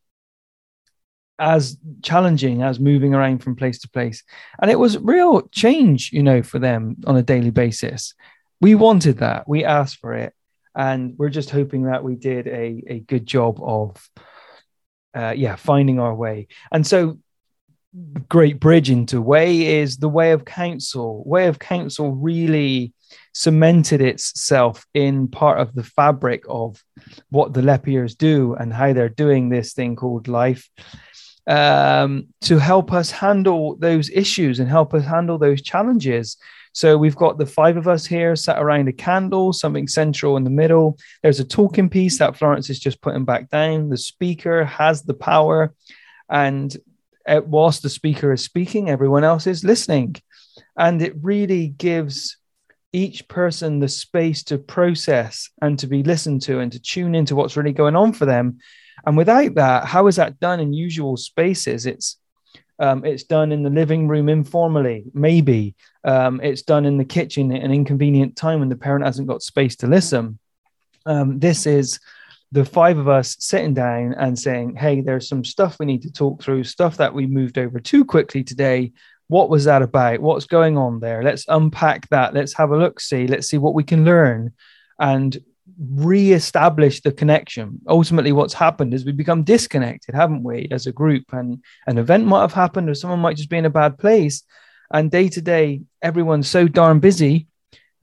as 1.39 1.77
challenging 2.03 2.63
as 2.63 2.79
moving 2.79 3.15
around 3.15 3.39
from 3.39 3.57
place 3.57 3.79
to 3.81 3.91
place. 3.91 4.23
And 4.61 4.71
it 4.71 4.79
was 4.79 4.99
real 4.99 5.43
change, 5.49 6.11
you 6.13 6.23
know, 6.23 6.43
for 6.43 6.59
them 6.59 6.97
on 7.07 7.17
a 7.17 7.23
daily 7.23 7.51
basis. 7.51 8.15
We 8.61 8.75
wanted 8.75 9.19
that, 9.19 9.49
we 9.49 9.65
asked 9.65 9.99
for 9.99 10.15
it. 10.15 10.33
And 10.77 11.15
we're 11.17 11.31
just 11.31 11.51
hoping 11.51 11.85
that 11.85 12.03
we 12.03 12.17
did 12.17 12.49
a, 12.49 12.83
a 12.89 12.99
good 13.01 13.27
job 13.27 13.61
of, 13.63 14.09
uh, 15.15 15.35
yeah, 15.37 15.55
finding 15.55 16.01
our 16.01 16.15
way. 16.15 16.49
And 16.73 16.85
so 16.85 17.19
great 18.29 18.59
bridge 18.59 18.91
into 18.91 19.21
way 19.21 19.81
is 19.81 19.99
the 19.99 20.09
way 20.09 20.33
of 20.33 20.45
council. 20.45 21.23
way 21.27 21.47
of 21.47 21.59
council 21.61 22.11
really 22.13 22.93
cemented 23.33 24.01
itself 24.01 24.85
in 24.95 25.29
part 25.29 25.61
of 25.61 25.75
the 25.75 25.85
fabric 25.85 26.45
of 26.49 26.83
what 27.31 27.53
the 27.53 27.61
lepiers 27.61 28.17
do 28.17 28.55
and 28.55 28.73
how 28.73 28.93
they're 28.93 29.09
doing 29.09 29.49
this 29.49 29.73
thing 29.75 29.95
called 29.95 30.27
life 30.27 30.69
um, 31.47 32.27
to 32.41 32.59
help 32.59 32.93
us 32.93 33.11
handle 33.11 33.77
those 33.77 34.11
issues 34.11 34.61
and 34.61 34.69
help 34.69 34.95
us 34.95 35.05
handle 35.05 35.39
those 35.39 35.63
challenges 35.63 36.37
so 36.73 36.99
we've 36.99 37.15
got 37.15 37.39
the 37.39 37.47
five 37.47 37.77
of 37.77 37.87
us 37.87 38.05
here 38.05 38.35
sat 38.35 38.61
around 38.61 38.89
a 38.89 38.93
candle 38.93 39.53
something 39.53 39.87
central 39.87 40.37
in 40.37 40.45
the 40.45 40.51
middle 40.51 40.99
there's 41.23 41.41
a 41.41 41.45
talking 41.45 41.89
piece 41.89 42.19
that 42.19 42.37
florence 42.37 42.71
is 42.71 42.79
just 42.79 43.03
putting 43.03 43.25
back 43.25 43.51
down 43.51 43.91
the 43.91 43.97
speaker 43.97 44.65
has 44.65 45.03
the 45.03 45.15
power 45.15 45.75
and 46.31 46.77
uh, 47.27 47.41
whilst 47.45 47.83
the 47.83 47.89
speaker 47.89 48.33
is 48.33 48.45
speaking, 48.45 48.91
everyone 48.91 49.25
else 49.25 49.47
is 49.47 49.65
listening. 49.65 50.17
And 50.77 51.01
it 51.01 51.15
really 51.21 51.69
gives 51.69 52.37
each 52.93 53.27
person 53.29 53.81
the 53.81 53.89
space 53.89 54.45
to 54.45 54.59
process 54.59 55.51
and 55.61 55.79
to 55.81 55.87
be 55.87 56.03
listened 56.03 56.43
to 56.43 56.61
and 56.61 56.71
to 56.73 56.81
tune 56.81 57.15
into 57.15 57.35
what's 57.35 57.57
really 57.57 57.73
going 57.73 57.97
on 57.97 58.13
for 58.13 58.25
them. 58.25 58.59
And 59.07 59.17
without 59.17 59.55
that, 59.55 59.85
how 59.87 60.07
is 60.07 60.17
that 60.17 60.41
done 60.41 60.61
in 60.61 60.73
usual 60.73 61.17
spaces? 61.17 61.87
It's 61.87 62.19
um, 62.81 63.05
it's 63.05 63.23
done 63.23 63.53
in 63.53 63.63
the 63.63 63.71
living 63.71 64.09
room 64.09 64.29
informally, 64.29 65.05
maybe. 65.15 65.77
Um, 66.03 66.41
it's 66.43 66.63
done 66.63 66.85
in 66.85 66.99
the 66.99 67.05
kitchen 67.05 67.53
at 67.53 67.63
an 67.63 67.73
inconvenient 67.73 68.35
time 68.35 68.59
when 68.59 68.69
the 68.69 68.77
parent 68.77 69.05
hasn't 69.05 69.29
got 69.29 69.43
space 69.43 69.77
to 69.77 69.87
listen. 69.87 70.41
Um, 71.07 71.39
this 71.39 71.67
is 71.67 72.01
the 72.51 72.65
five 72.65 72.99
of 72.99 73.09
us 73.09 73.37
sitting 73.39 73.75
down 73.75 74.15
and 74.15 74.37
saying, 74.37 74.75
Hey, 74.75 75.03
there's 75.03 75.29
some 75.29 75.45
stuff 75.45 75.79
we 75.79 75.87
need 75.87 76.03
to 76.03 76.13
talk 76.13 76.43
through, 76.43 76.65
stuff 76.65 76.97
that 76.97 77.15
we 77.15 77.27
moved 77.27 77.59
over 77.59 77.79
too 77.79 78.05
quickly 78.05 78.43
today. 78.43 78.93
What 79.29 79.51
was 79.51 79.65
that 79.65 79.83
about? 79.83 80.21
What's 80.21 80.47
going 80.47 80.77
on 80.77 80.99
there? 80.99 81.23
Let's 81.23 81.47
unpack 81.49 82.09
that. 82.09 82.35
Let's 82.35 82.55
have 82.55 82.73
a 82.73 82.77
look, 82.77 82.99
see, 82.99 83.29
let's 83.29 83.49
see 83.49 83.59
what 83.59 83.75
we 83.75 83.85
can 83.85 84.05
learn 84.05 84.53
and 84.99 85.37
re-establish 85.79 87.01
the 87.01 87.13
connection. 87.13 87.81
Ultimately, 87.89 88.33
what's 88.33 88.55
happened 88.55 88.95
is 88.95 89.05
we 89.05 89.13
become 89.13 89.43
disconnected, 89.43 90.15
haven't 90.15 90.43
we, 90.43 90.69
as 90.71 90.87
a 90.87 90.93
group? 90.93 91.25
And 91.33 91.63
an 91.87 91.99
event 91.99 92.27
might 92.27 92.43
have 92.43 92.53
happened, 92.53 92.89
or 92.89 92.95
someone 92.95 93.21
might 93.21 93.37
just 93.37 93.51
be 93.51 93.59
in 93.59 93.67
a 93.67 93.71
bad 93.71 93.99
place. 93.99 94.43
And 94.93 95.11
day 95.11 95.29
to 95.29 95.41
day, 95.41 95.83
everyone's 96.03 96.49
so 96.49 96.69
darn 96.69 97.01
busy 97.01 97.49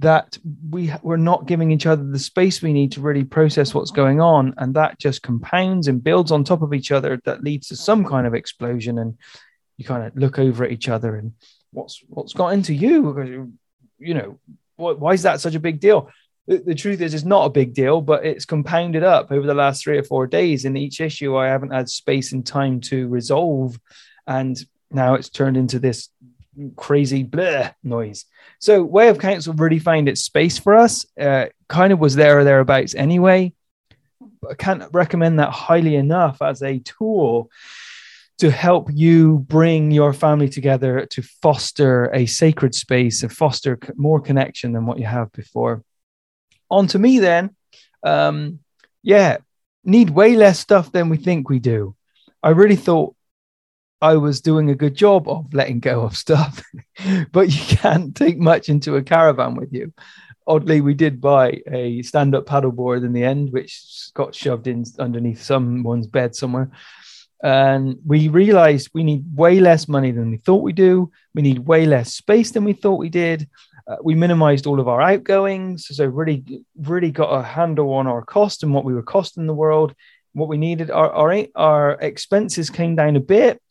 that 0.01 0.37
we 0.69 0.91
we're 1.03 1.15
not 1.15 1.45
giving 1.45 1.69
each 1.69 1.85
other 1.85 2.03
the 2.03 2.17
space 2.17 2.61
we 2.61 2.73
need 2.73 2.91
to 2.91 3.01
really 3.01 3.23
process 3.23 3.73
what's 3.73 3.91
going 3.91 4.19
on 4.19 4.51
and 4.57 4.73
that 4.73 4.97
just 4.97 5.21
compounds 5.21 5.87
and 5.87 6.03
builds 6.03 6.31
on 6.31 6.43
top 6.43 6.63
of 6.63 6.73
each 6.73 6.91
other 6.91 7.21
that 7.23 7.43
leads 7.43 7.67
to 7.67 7.75
some 7.75 8.03
kind 8.03 8.25
of 8.25 8.33
explosion 8.33 8.97
and 8.97 9.15
you 9.77 9.85
kind 9.85 10.03
of 10.03 10.15
look 10.15 10.39
over 10.39 10.65
at 10.65 10.71
each 10.71 10.89
other 10.89 11.15
and 11.15 11.33
what's 11.71 12.03
what's 12.07 12.33
got 12.33 12.47
into 12.49 12.73
you 12.73 13.53
you 13.99 14.15
know 14.15 14.39
why 14.75 15.13
is 15.13 15.21
that 15.21 15.39
such 15.39 15.53
a 15.53 15.59
big 15.59 15.79
deal 15.79 16.09
the, 16.47 16.57
the 16.57 16.75
truth 16.75 17.01
is 17.01 17.13
it's 17.13 17.23
not 17.23 17.45
a 17.45 17.51
big 17.51 17.73
deal 17.73 18.01
but 18.01 18.25
it's 18.25 18.45
compounded 18.45 19.03
up 19.03 19.31
over 19.31 19.45
the 19.45 19.53
last 19.53 19.83
three 19.83 19.97
or 19.97 20.03
four 20.03 20.27
days 20.27 20.65
in 20.65 20.75
each 20.75 20.99
issue 20.99 21.35
i 21.37 21.47
haven't 21.47 21.73
had 21.73 21.89
space 21.89 22.31
and 22.31 22.45
time 22.45 22.79
to 22.79 23.07
resolve 23.07 23.79
and 24.27 24.65
now 24.91 25.13
it's 25.13 25.29
turned 25.29 25.57
into 25.57 25.79
this 25.79 26.09
crazy 26.75 27.23
blur 27.23 27.73
noise. 27.83 28.25
So 28.59 28.83
Way 28.83 29.09
of 29.09 29.19
Council 29.19 29.53
really 29.53 29.79
find 29.79 30.09
its 30.09 30.21
space 30.21 30.57
for 30.57 30.75
us. 30.75 31.05
Uh, 31.19 31.45
kind 31.67 31.93
of 31.93 31.99
was 31.99 32.15
there 32.15 32.39
or 32.39 32.43
thereabouts 32.43 32.95
anyway. 32.95 33.53
I 34.49 34.53
can't 34.55 34.83
recommend 34.91 35.39
that 35.39 35.51
highly 35.51 35.95
enough 35.95 36.41
as 36.41 36.61
a 36.61 36.79
tool 36.79 37.49
to 38.39 38.49
help 38.49 38.89
you 38.91 39.39
bring 39.47 39.91
your 39.91 40.13
family 40.13 40.49
together 40.49 41.05
to 41.05 41.21
foster 41.21 42.09
a 42.11 42.25
sacred 42.25 42.73
space, 42.73 43.21
and 43.21 43.31
foster 43.31 43.77
more 43.95 44.19
connection 44.19 44.71
than 44.71 44.87
what 44.87 44.97
you 44.97 45.05
have 45.05 45.31
before. 45.31 45.83
On 46.71 46.87
to 46.87 46.97
me 46.97 47.19
then. 47.19 47.55
Um, 48.03 48.59
yeah, 49.03 49.37
need 49.83 50.09
way 50.09 50.35
less 50.35 50.59
stuff 50.59 50.91
than 50.91 51.09
we 51.09 51.17
think 51.17 51.49
we 51.49 51.59
do. 51.59 51.95
I 52.41 52.49
really 52.49 52.75
thought 52.75 53.15
I 54.01 54.15
was 54.15 54.41
doing 54.41 54.69
a 54.69 54.75
good 54.75 54.95
job 54.95 55.27
of 55.27 55.53
letting 55.53 55.79
go 55.79 56.01
of 56.01 56.17
stuff, 56.17 56.63
but 57.31 57.49
you 57.49 57.75
can't 57.75 58.15
take 58.15 58.39
much 58.39 58.69
into 58.69 58.95
a 58.95 59.03
caravan 59.03 59.55
with 59.55 59.71
you. 59.71 59.93
Oddly, 60.47 60.81
we 60.81 60.95
did 60.95 61.21
buy 61.21 61.61
a 61.71 62.01
stand 62.01 62.33
up 62.33 62.47
paddleboard 62.47 63.05
in 63.05 63.13
the 63.13 63.23
end, 63.23 63.51
which 63.51 64.09
got 64.15 64.33
shoved 64.33 64.65
in 64.65 64.83
underneath 64.97 65.43
someone's 65.43 66.07
bed 66.07 66.35
somewhere. 66.35 66.71
And 67.43 67.97
we 68.05 68.27
realized 68.27 68.89
we 68.93 69.03
need 69.03 69.25
way 69.35 69.59
less 69.59 69.87
money 69.87 70.11
than 70.11 70.31
we 70.31 70.37
thought 70.37 70.63
we 70.63 70.73
do. 70.73 71.11
We 71.33 71.41
need 71.41 71.59
way 71.59 71.85
less 71.85 72.13
space 72.13 72.51
than 72.51 72.63
we 72.63 72.73
thought 72.73 72.99
we 72.99 73.09
did. 73.09 73.47
Uh, 73.91 73.97
we 74.03 74.15
minimized 74.15 74.65
all 74.65 74.79
of 74.79 74.87
our 74.87 75.01
outgoings. 75.01 75.87
So, 75.87 76.05
really, 76.05 76.63
really 76.77 77.11
got 77.11 77.33
a 77.33 77.43
handle 77.43 77.93
on 77.93 78.07
our 78.07 78.23
cost 78.23 78.63
and 78.63 78.73
what 78.73 78.85
we 78.85 78.93
were 78.93 79.03
costing 79.03 79.47
the 79.47 79.53
world, 79.53 79.93
what 80.33 80.47
we 80.47 80.57
needed. 80.57 80.89
Our, 80.89 81.11
our, 81.11 81.45
our 81.55 81.91
expenses 81.99 82.69
came 82.69 82.95
down 82.95 83.15
a 83.15 83.19
bit 83.19 83.61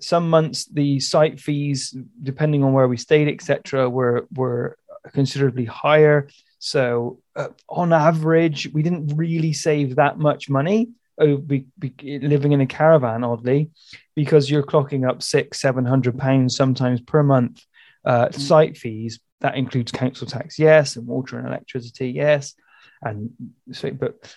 some 0.00 0.28
months 0.28 0.66
the 0.66 1.00
site 1.00 1.40
fees, 1.40 1.96
depending 2.22 2.62
on 2.64 2.72
where 2.72 2.88
we 2.88 2.96
stayed, 2.96 3.28
etc., 3.28 3.88
were 3.88 4.26
were 4.34 4.76
considerably 5.12 5.64
higher. 5.64 6.28
So 6.58 7.20
uh, 7.36 7.48
on 7.68 7.92
average, 7.92 8.70
we 8.72 8.82
didn't 8.82 9.16
really 9.16 9.52
save 9.52 9.96
that 9.96 10.18
much 10.18 10.48
money 10.48 10.90
oh, 11.18 11.36
be, 11.36 11.66
be, 11.78 11.92
living 12.22 12.52
in 12.52 12.60
a 12.60 12.66
caravan, 12.66 13.24
oddly, 13.24 13.70
because 14.14 14.50
you're 14.50 14.62
clocking 14.62 15.08
up 15.08 15.22
six, 15.22 15.60
seven 15.60 15.84
hundred 15.84 16.18
pounds 16.18 16.56
sometimes 16.56 17.00
per 17.00 17.22
month 17.22 17.64
uh, 18.04 18.26
mm. 18.26 18.34
site 18.34 18.76
fees. 18.76 19.20
That 19.40 19.56
includes 19.56 19.92
council 19.92 20.26
tax, 20.26 20.58
yes, 20.58 20.96
and 20.96 21.06
water 21.06 21.38
and 21.38 21.46
electricity, 21.46 22.10
yes, 22.10 22.54
and 23.02 23.30
so. 23.72 23.90
But 23.90 24.34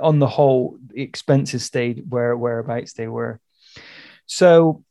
on 0.00 0.18
the 0.18 0.26
whole, 0.26 0.78
the 0.88 1.00
expenses 1.02 1.64
stayed 1.64 2.04
where 2.08 2.36
whereabouts 2.36 2.92
they 2.92 3.08
were. 3.08 3.40
So 4.26 4.84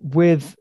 with 0.00 0.56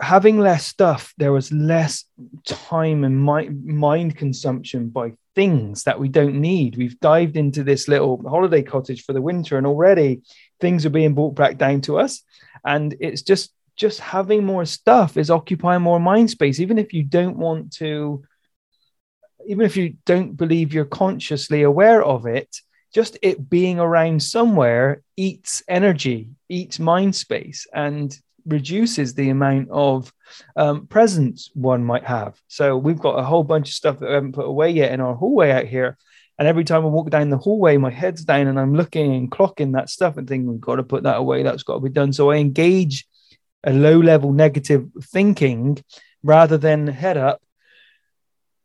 having 0.00 0.38
less 0.38 0.66
stuff, 0.66 1.14
there 1.16 1.32
was 1.32 1.52
less 1.52 2.04
time 2.44 3.04
and 3.04 3.22
mind 3.22 4.16
consumption 4.16 4.88
by 4.88 5.12
things 5.34 5.84
that 5.84 6.00
we 6.00 6.08
don't 6.08 6.40
need. 6.40 6.76
We've 6.76 6.98
dived 7.00 7.36
into 7.36 7.62
this 7.62 7.88
little 7.88 8.22
holiday 8.28 8.62
cottage 8.62 9.04
for 9.04 9.12
the 9.12 9.22
winter, 9.22 9.56
and 9.56 9.66
already 9.66 10.22
things 10.60 10.84
are 10.84 10.90
being 10.90 11.14
brought 11.14 11.34
back 11.34 11.56
down 11.56 11.80
to 11.82 11.98
us. 11.98 12.22
And 12.64 12.94
it's 13.00 13.22
just 13.22 13.52
just 13.80 13.98
having 13.98 14.44
more 14.44 14.66
stuff 14.66 15.16
is 15.16 15.30
occupying 15.30 15.80
more 15.80 15.98
mind 15.98 16.28
space, 16.28 16.60
even 16.60 16.76
if 16.76 16.92
you 16.92 17.02
don't 17.02 17.38
want 17.38 17.72
to, 17.72 18.22
even 19.46 19.64
if 19.64 19.74
you 19.74 19.96
don't 20.04 20.36
believe 20.36 20.74
you're 20.74 20.84
consciously 20.84 21.62
aware 21.62 22.04
of 22.04 22.26
it. 22.26 22.54
Just 22.92 23.16
it 23.22 23.48
being 23.48 23.78
around 23.78 24.22
somewhere 24.22 25.00
eats 25.16 25.62
energy, 25.66 26.28
eats 26.50 26.78
mind 26.78 27.16
space, 27.16 27.66
and 27.72 28.14
reduces 28.44 29.14
the 29.14 29.30
amount 29.30 29.70
of 29.70 30.12
um, 30.56 30.86
presence 30.86 31.50
one 31.54 31.82
might 31.82 32.04
have. 32.04 32.38
So 32.48 32.76
we've 32.76 32.98
got 32.98 33.18
a 33.18 33.24
whole 33.24 33.44
bunch 33.44 33.68
of 33.68 33.74
stuff 33.74 33.98
that 34.00 34.08
we 34.08 34.14
haven't 34.14 34.32
put 34.32 34.44
away 34.44 34.72
yet 34.72 34.92
in 34.92 35.00
our 35.00 35.14
hallway 35.14 35.52
out 35.52 35.66
here. 35.66 35.96
And 36.38 36.46
every 36.46 36.64
time 36.64 36.84
I 36.84 36.88
walk 36.88 37.08
down 37.08 37.30
the 37.30 37.38
hallway, 37.38 37.78
my 37.78 37.90
head's 37.90 38.24
down 38.24 38.46
and 38.46 38.60
I'm 38.60 38.74
looking 38.74 39.14
and 39.14 39.30
clocking 39.30 39.72
that 39.72 39.88
stuff 39.88 40.18
and 40.18 40.28
thinking, 40.28 40.50
we've 40.50 40.60
got 40.60 40.76
to 40.76 40.82
put 40.82 41.04
that 41.04 41.16
away. 41.16 41.42
That's 41.42 41.62
got 41.62 41.74
to 41.74 41.80
be 41.80 41.88
done. 41.88 42.12
So 42.12 42.30
I 42.30 42.36
engage 42.36 43.06
a 43.64 43.72
low 43.72 43.98
level 43.98 44.32
negative 44.32 44.88
thinking 45.02 45.82
rather 46.22 46.58
than 46.58 46.86
head 46.86 47.16
up, 47.16 47.42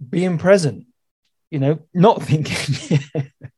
being 0.09 0.37
present, 0.37 0.85
you 1.49 1.59
know, 1.59 1.79
not 1.93 2.21
thinking, 2.21 2.99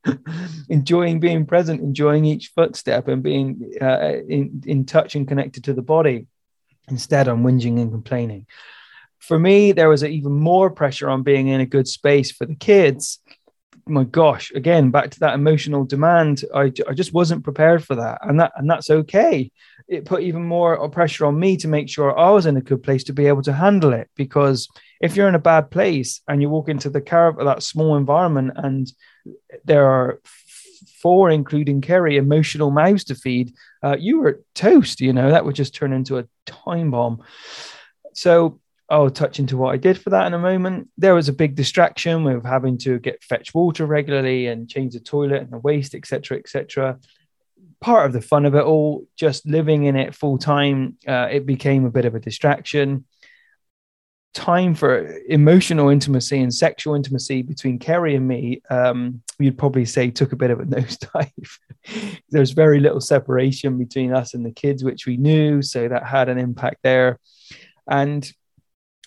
enjoying 0.68 1.20
being 1.20 1.46
present, 1.46 1.80
enjoying 1.80 2.24
each 2.24 2.52
footstep 2.54 3.08
and 3.08 3.22
being 3.22 3.72
uh, 3.80 4.12
in, 4.28 4.62
in 4.66 4.84
touch 4.84 5.14
and 5.14 5.26
connected 5.26 5.64
to 5.64 5.74
the 5.74 5.82
body. 5.82 6.26
Instead, 6.88 7.28
I'm 7.28 7.42
whinging 7.42 7.80
and 7.80 7.90
complaining. 7.90 8.46
For 9.18 9.38
me, 9.38 9.72
there 9.72 9.88
was 9.88 10.04
even 10.04 10.32
more 10.32 10.70
pressure 10.70 11.10
on 11.10 11.22
being 11.22 11.48
in 11.48 11.60
a 11.60 11.66
good 11.66 11.88
space 11.88 12.30
for 12.30 12.46
the 12.46 12.54
kids 12.54 13.20
my 13.88 14.04
gosh, 14.04 14.52
again, 14.54 14.90
back 14.90 15.10
to 15.10 15.20
that 15.20 15.34
emotional 15.34 15.84
demand, 15.84 16.44
I, 16.54 16.72
I 16.88 16.94
just 16.94 17.12
wasn't 17.12 17.44
prepared 17.44 17.84
for 17.84 17.96
that. 17.96 18.18
And 18.22 18.40
that 18.40 18.52
and 18.56 18.68
that's 18.68 18.90
okay. 18.90 19.50
It 19.88 20.04
put 20.04 20.22
even 20.22 20.44
more 20.44 20.88
pressure 20.90 21.24
on 21.24 21.40
me 21.40 21.56
to 21.58 21.68
make 21.68 21.88
sure 21.88 22.16
I 22.18 22.30
was 22.30 22.46
in 22.46 22.56
a 22.56 22.62
good 22.62 22.82
place 22.82 23.04
to 23.04 23.12
be 23.12 23.26
able 23.26 23.42
to 23.42 23.52
handle 23.52 23.92
it. 23.92 24.10
Because 24.14 24.68
if 25.00 25.16
you're 25.16 25.28
in 25.28 25.34
a 25.34 25.40
bad 25.40 25.70
place 25.70 26.20
and 26.28 26.42
you 26.42 26.50
walk 26.50 26.68
into 26.68 26.90
the 26.90 27.00
caravan, 27.00 27.46
that 27.46 27.62
small 27.62 27.96
environment, 27.96 28.52
and 28.56 28.92
there 29.64 29.86
are 29.86 30.20
four, 31.00 31.30
including 31.30 31.80
Kerry, 31.80 32.16
emotional 32.16 32.70
mouths 32.70 33.04
to 33.04 33.14
feed, 33.14 33.54
uh, 33.82 33.96
you 33.98 34.20
were 34.20 34.42
toast. 34.54 35.00
You 35.00 35.12
know 35.12 35.30
that 35.30 35.44
would 35.44 35.54
just 35.54 35.74
turn 35.74 35.92
into 35.92 36.18
a 36.18 36.26
time 36.46 36.90
bomb. 36.90 37.22
So 38.14 38.60
I'll 38.90 39.10
touch 39.10 39.38
into 39.38 39.56
what 39.56 39.74
I 39.74 39.76
did 39.76 39.98
for 39.98 40.10
that 40.10 40.26
in 40.26 40.34
a 40.34 40.38
moment. 40.38 40.88
There 40.96 41.14
was 41.14 41.28
a 41.28 41.34
big 41.34 41.54
distraction 41.54 42.24
with 42.24 42.44
having 42.44 42.78
to 42.78 42.98
get 42.98 43.22
fetch 43.22 43.52
water 43.54 43.84
regularly 43.84 44.46
and 44.46 44.68
change 44.68 44.94
the 44.94 45.00
toilet 45.00 45.42
and 45.42 45.50
the 45.50 45.58
waste, 45.58 45.94
etc., 45.94 46.38
etc. 46.38 46.98
Part 47.80 48.06
of 48.06 48.12
the 48.12 48.20
fun 48.20 48.44
of 48.44 48.54
it 48.54 48.64
all, 48.64 49.06
just 49.16 49.46
living 49.46 49.84
in 49.84 49.96
it 49.96 50.14
full 50.14 50.38
time, 50.38 50.96
uh, 51.06 51.28
it 51.30 51.46
became 51.46 51.84
a 51.84 51.90
bit 51.90 52.04
of 52.04 52.14
a 52.14 52.20
distraction. 52.20 53.04
Time 54.34 54.74
for 54.74 55.18
emotional 55.28 55.88
intimacy 55.88 56.40
and 56.40 56.52
sexual 56.52 56.94
intimacy 56.94 57.42
between 57.42 57.78
Kerry 57.78 58.14
and 58.14 58.26
me, 58.26 58.62
um, 58.68 59.22
you'd 59.38 59.58
probably 59.58 59.84
say 59.84 60.10
took 60.10 60.32
a 60.32 60.36
bit 60.36 60.50
of 60.50 60.60
a 60.60 60.64
nosedive. 60.66 61.58
There's 62.30 62.50
very 62.50 62.80
little 62.80 63.00
separation 63.00 63.78
between 63.78 64.12
us 64.12 64.34
and 64.34 64.44
the 64.44 64.52
kids, 64.52 64.84
which 64.84 65.06
we 65.06 65.16
knew, 65.16 65.62
so 65.62 65.88
that 65.88 66.06
had 66.06 66.28
an 66.28 66.38
impact 66.38 66.78
there. 66.82 67.20
And 67.88 68.30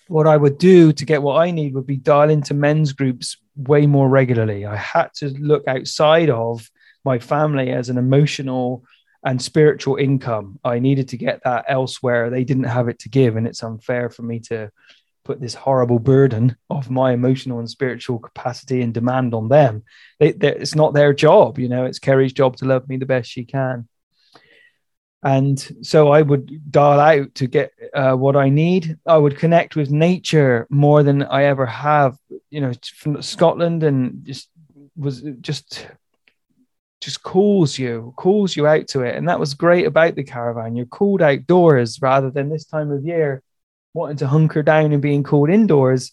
what 0.08 0.28
I 0.28 0.36
would 0.36 0.58
do 0.58 0.92
to 0.92 1.06
get 1.06 1.22
what 1.22 1.38
I 1.38 1.52
need 1.52 1.74
would 1.74 1.88
be 1.88 1.96
dial 1.96 2.30
into 2.30 2.54
men's 2.54 2.92
groups 2.92 3.38
way 3.56 3.88
more 3.88 4.10
regularly. 4.10 4.66
I 4.66 4.76
had 4.76 5.14
to 5.16 5.30
look 5.30 5.66
outside 5.68 6.30
of 6.30 6.70
my 7.04 7.20
family 7.20 7.72
as 7.72 7.90
an 7.90 7.98
emotional 7.98 8.84
and 9.24 9.42
spiritual 9.42 9.98
income. 9.98 10.60
I 10.64 10.80
needed 10.80 11.10
to 11.10 11.18
get 11.18 11.44
that 11.44 11.66
elsewhere. 11.68 12.30
They 12.30 12.44
didn't 12.44 12.64
have 12.66 12.88
it 12.88 13.00
to 13.00 13.10
give, 13.10 13.36
and 13.36 13.46
it's 13.48 13.64
unfair 13.64 14.10
for 14.10 14.24
me 14.24 14.40
to 14.42 14.72
put 15.24 15.40
this 15.40 15.54
horrible 15.54 16.00
burden 16.00 16.56
of 16.70 16.90
my 16.90 17.14
emotional 17.14 17.60
and 17.60 17.70
spiritual 17.70 18.18
capacity 18.18 18.82
and 18.82 18.94
demand 18.94 19.36
on 19.36 19.50
them. 19.50 19.84
They, 20.20 20.30
it's 20.30 20.76
not 20.76 20.94
their 20.94 21.14
job, 21.14 21.60
you 21.60 21.70
know. 21.70 21.86
It's 21.86 22.00
Kerry's 22.00 22.34
job 22.34 22.58
to 22.58 22.66
love 22.66 22.90
me 22.90 22.98
the 22.98 23.06
best 23.06 23.30
she 23.30 23.46
can 23.46 23.88
and 25.24 25.60
so 25.82 26.10
I 26.10 26.22
would 26.22 26.72
dial 26.72 27.00
out 27.00 27.36
to 27.36 27.48
get 27.48 27.72
uh, 27.94 28.14
what 28.14 28.36
I 28.36 28.50
need. 28.50 28.98
I 29.06 29.18
would 29.18 29.38
connect 29.38 29.76
with 29.76 29.92
nature 29.92 30.68
more 30.70 31.04
than 31.04 31.24
I 31.24 31.44
ever 31.44 31.66
have. 31.66 32.18
You 32.50 32.62
know, 32.62 32.72
from 32.96 33.22
Scotland, 33.22 33.84
and 33.84 34.26
just 34.26 34.50
was 34.96 35.22
just 35.42 35.88
just 37.02 37.24
calls 37.24 37.78
you, 37.78 38.14
calls 38.16 38.56
you 38.56 38.68
out 38.68 38.88
to 38.90 39.02
it, 39.02 39.16
and 39.16 39.28
that 39.28 39.40
was 39.40 39.56
great 39.56 39.86
about 39.86 40.16
the 40.16 40.24
caravan. 40.24 40.76
You're 40.76 40.86
called 40.86 41.22
outdoors 41.22 42.02
rather 42.02 42.30
than 42.30 42.50
this 42.50 42.66
time 42.66 42.92
of 42.92 43.04
year 43.04 43.42
wanting 43.94 44.18
to 44.18 44.28
hunker 44.28 44.64
down 44.64 44.94
and 44.94 45.02
being 45.02 45.24
called 45.24 45.50
indoors. 45.50 46.12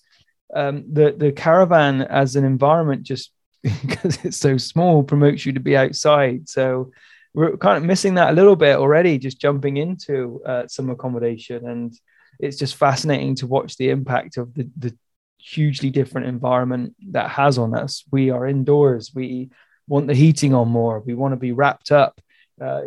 Um, 0.54 0.84
the 0.90 1.14
the 1.16 1.30
caravan 1.30 2.02
as 2.02 2.34
an 2.34 2.44
environment 2.44 3.02
just 3.02 3.30
because 3.62 4.24
it's 4.24 4.38
so 4.38 4.56
small 4.56 5.02
promotes 5.02 5.44
you 5.44 5.52
to 5.52 5.60
be 5.60 5.76
outside. 5.76 6.48
So 6.48 6.90
we're 7.34 7.56
kind 7.56 7.76
of 7.76 7.84
missing 7.84 8.14
that 8.14 8.30
a 8.30 8.34
little 8.34 8.56
bit 8.56 8.76
already, 8.76 9.18
just 9.18 9.40
jumping 9.40 9.76
into 9.76 10.40
uh, 10.46 10.66
some 10.66 10.90
accommodation. 10.90 11.68
And 11.68 11.94
it's 12.40 12.56
just 12.56 12.76
fascinating 12.76 13.34
to 13.36 13.46
watch 13.46 13.76
the 13.76 13.90
impact 13.90 14.38
of 14.38 14.54
the, 14.54 14.68
the 14.76 14.96
hugely 15.38 15.90
different 15.90 16.26
environment 16.26 16.94
that 17.10 17.30
has 17.30 17.58
on 17.58 17.74
us. 17.74 18.04
We 18.10 18.30
are 18.30 18.46
indoors. 18.46 19.12
We 19.14 19.50
want 19.88 20.06
the 20.06 20.14
heating 20.14 20.54
on 20.54 20.68
more. 20.68 21.00
We 21.00 21.14
want 21.14 21.32
to 21.32 21.36
be 21.36 21.52
wrapped 21.52 21.90
up. 21.90 22.20
Uh, 22.60 22.82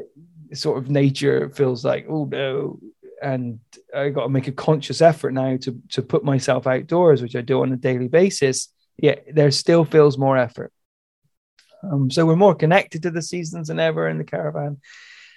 sort 0.54 0.78
of 0.78 0.90
nature 0.90 1.50
feels 1.50 1.84
like, 1.84 2.06
oh 2.08 2.26
no. 2.26 2.80
And 3.22 3.60
I 3.96 4.10
got 4.10 4.24
to 4.24 4.30
make 4.30 4.48
a 4.48 4.52
conscious 4.52 5.02
effort 5.02 5.32
now 5.32 5.58
to, 5.58 5.80
to 5.90 6.02
put 6.02 6.24
myself 6.24 6.66
outdoors, 6.66 7.22
which 7.22 7.36
I 7.36 7.42
do 7.42 7.62
on 7.62 7.72
a 7.72 7.78
daily 7.78 8.08
basis. 8.08 8.70
Yeah, 8.98 9.16
there 9.32 9.52
still 9.52 9.86
feels 9.86 10.18
more 10.18 10.38
effort. 10.38 10.72
Um, 11.84 12.10
so 12.12 12.26
we're 12.26 12.36
more 12.36 12.56
connected 12.56 13.04
to 13.04 13.12
the 13.12 13.22
seasons 13.22 13.68
than 13.68 13.80
ever 13.80 14.08
in 14.08 14.18
the 14.18 14.24
caravan. 14.24 14.80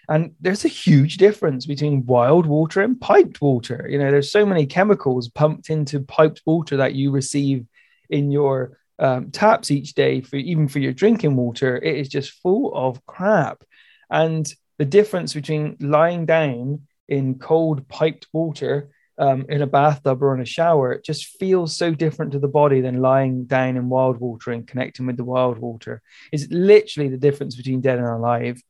And 0.09 0.35
there's 0.41 0.65
a 0.65 0.69
huge 0.69 1.17
difference 1.17 1.65
between 1.65 2.05
wild 2.05 2.47
water 2.47 2.83
and 2.83 3.01
piped 3.01 3.41
water. 3.41 3.87
You 3.89 3.99
know, 3.99 4.11
there's 4.11 4.31
so 4.31 4.45
many 4.45 4.67
chemicals 4.67 5.29
pumped 5.29 5.71
into 5.71 6.01
piped 6.01 6.43
water 6.45 6.77
that 6.79 6.95
you 6.95 7.11
receive 7.11 7.67
in 8.11 8.31
your 8.31 8.79
um, 8.99 9.31
taps 9.31 9.71
each 9.71 9.95
day 9.95 10.21
for 10.21 10.37
even 10.37 10.69
for 10.69 10.79
your 10.79 10.93
drinking 10.93 11.37
water. 11.37 11.77
It 11.77 11.97
is 11.97 12.09
just 12.09 12.41
full 12.43 12.73
of 12.75 13.05
crap. 13.07 13.65
And 14.11 14.53
the 14.79 14.85
difference 14.85 15.35
between 15.35 15.77
lying 15.81 16.27
down 16.27 16.83
in 17.09 17.39
cold 17.39 17.89
piped 17.89 18.27
water 18.33 18.91
um, 19.19 19.47
in 19.49 19.63
a 19.63 19.67
bathtub 19.67 20.23
or 20.23 20.35
in 20.35 20.41
a 20.41 20.47
shower, 20.47 20.93
it 20.93 21.05
just 21.05 21.39
feels 21.39 21.77
so 21.77 21.95
different 21.95 22.33
to 22.33 22.39
the 22.39 22.49
body 22.49 22.81
than 22.81 23.01
lying 23.01 23.45
down 23.45 23.77
in 23.77 23.89
wild 23.89 24.19
water 24.19 24.51
and 24.51 24.67
connecting 24.67 25.07
with 25.07 25.17
the 25.17 25.25
wild 25.25 25.59
water. 25.59 26.03
It's 26.33 26.49
literally 26.51 27.09
the 27.09 27.19
difference 27.19 27.57
between 27.57 27.81
dead 27.81 27.99
and 27.99 28.09
alive. 28.09 28.61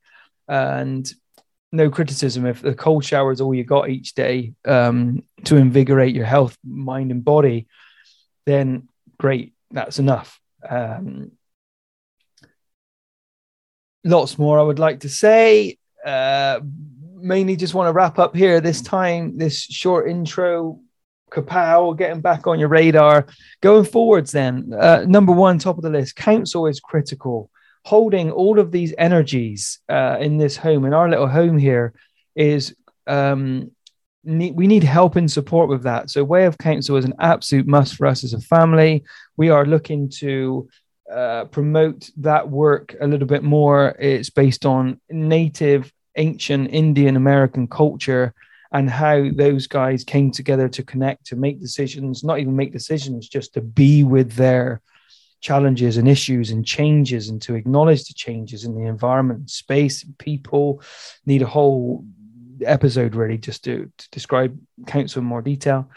And 0.46 1.10
no 1.72 1.90
criticism 1.90 2.46
if 2.46 2.62
the 2.62 2.74
cold 2.74 3.04
shower 3.04 3.32
is 3.32 3.40
all 3.40 3.54
you 3.54 3.64
got 3.64 3.88
each 3.88 4.14
day 4.14 4.52
um, 4.64 5.24
to 5.44 5.56
invigorate 5.56 6.14
your 6.14 6.26
health, 6.26 6.56
mind, 6.64 7.10
and 7.10 7.24
body, 7.24 7.66
then 8.46 8.88
great, 9.18 9.53
that's 9.74 9.98
enough. 9.98 10.40
Um, 10.68 11.32
lots 14.04 14.38
more 14.38 14.58
I 14.58 14.62
would 14.62 14.78
like 14.78 15.00
to 15.00 15.08
say. 15.08 15.78
Uh, 16.04 16.60
mainly 17.16 17.56
just 17.56 17.74
want 17.74 17.88
to 17.88 17.92
wrap 17.92 18.18
up 18.18 18.34
here 18.34 18.60
this 18.60 18.80
time, 18.80 19.36
this 19.36 19.60
short 19.60 20.08
intro. 20.08 20.80
Kapow, 21.30 21.96
getting 21.98 22.20
back 22.20 22.46
on 22.46 22.60
your 22.60 22.68
radar. 22.68 23.26
Going 23.60 23.84
forwards, 23.84 24.30
then, 24.30 24.72
uh, 24.78 25.04
number 25.06 25.32
one, 25.32 25.58
top 25.58 25.76
of 25.76 25.82
the 25.82 25.90
list, 25.90 26.14
council 26.14 26.68
is 26.68 26.78
critical. 26.78 27.50
Holding 27.84 28.30
all 28.30 28.60
of 28.60 28.70
these 28.70 28.94
energies 28.96 29.80
uh, 29.88 30.18
in 30.20 30.38
this 30.38 30.56
home, 30.56 30.84
in 30.84 30.94
our 30.94 31.08
little 31.08 31.26
home 31.26 31.58
here, 31.58 31.92
is 32.36 32.76
um, 33.08 33.72
need, 34.24 34.54
we 34.54 34.66
need 34.66 34.84
help 34.84 35.16
and 35.16 35.30
support 35.30 35.68
with 35.68 35.82
that. 35.84 36.10
So, 36.10 36.24
Way 36.24 36.44
of 36.44 36.58
Council 36.58 36.96
is 36.96 37.04
an 37.04 37.14
absolute 37.20 37.66
must 37.66 37.96
for 37.96 38.06
us 38.06 38.24
as 38.24 38.32
a 38.32 38.40
family. 38.40 39.04
We 39.36 39.50
are 39.50 39.66
looking 39.66 40.08
to 40.20 40.68
uh, 41.12 41.44
promote 41.46 42.10
that 42.18 42.48
work 42.48 42.94
a 43.00 43.06
little 43.06 43.26
bit 43.26 43.42
more. 43.42 43.96
It's 43.98 44.30
based 44.30 44.64
on 44.64 45.00
native 45.10 45.92
ancient 46.16 46.70
Indian 46.72 47.16
American 47.16 47.66
culture 47.66 48.34
and 48.72 48.90
how 48.90 49.30
those 49.34 49.66
guys 49.66 50.02
came 50.02 50.30
together 50.30 50.68
to 50.68 50.82
connect, 50.82 51.26
to 51.26 51.36
make 51.36 51.60
decisions, 51.60 52.24
not 52.24 52.40
even 52.40 52.56
make 52.56 52.72
decisions, 52.72 53.28
just 53.28 53.54
to 53.54 53.60
be 53.60 54.02
with 54.02 54.32
their 54.32 54.80
challenges 55.40 55.98
and 55.98 56.08
issues 56.08 56.50
and 56.50 56.64
changes 56.64 57.28
and 57.28 57.40
to 57.42 57.54
acknowledge 57.54 58.04
the 58.08 58.14
changes 58.14 58.64
in 58.64 58.74
the 58.74 58.86
environment, 58.86 59.50
space, 59.50 60.04
people. 60.18 60.82
Need 61.26 61.42
a 61.42 61.46
whole 61.46 62.04
episode 62.64 63.14
really 63.14 63.38
just 63.38 63.64
to, 63.64 63.90
to 63.96 64.10
describe 64.10 64.58
council 64.86 65.20
in 65.20 65.26
more 65.26 65.42
detail. 65.42 65.90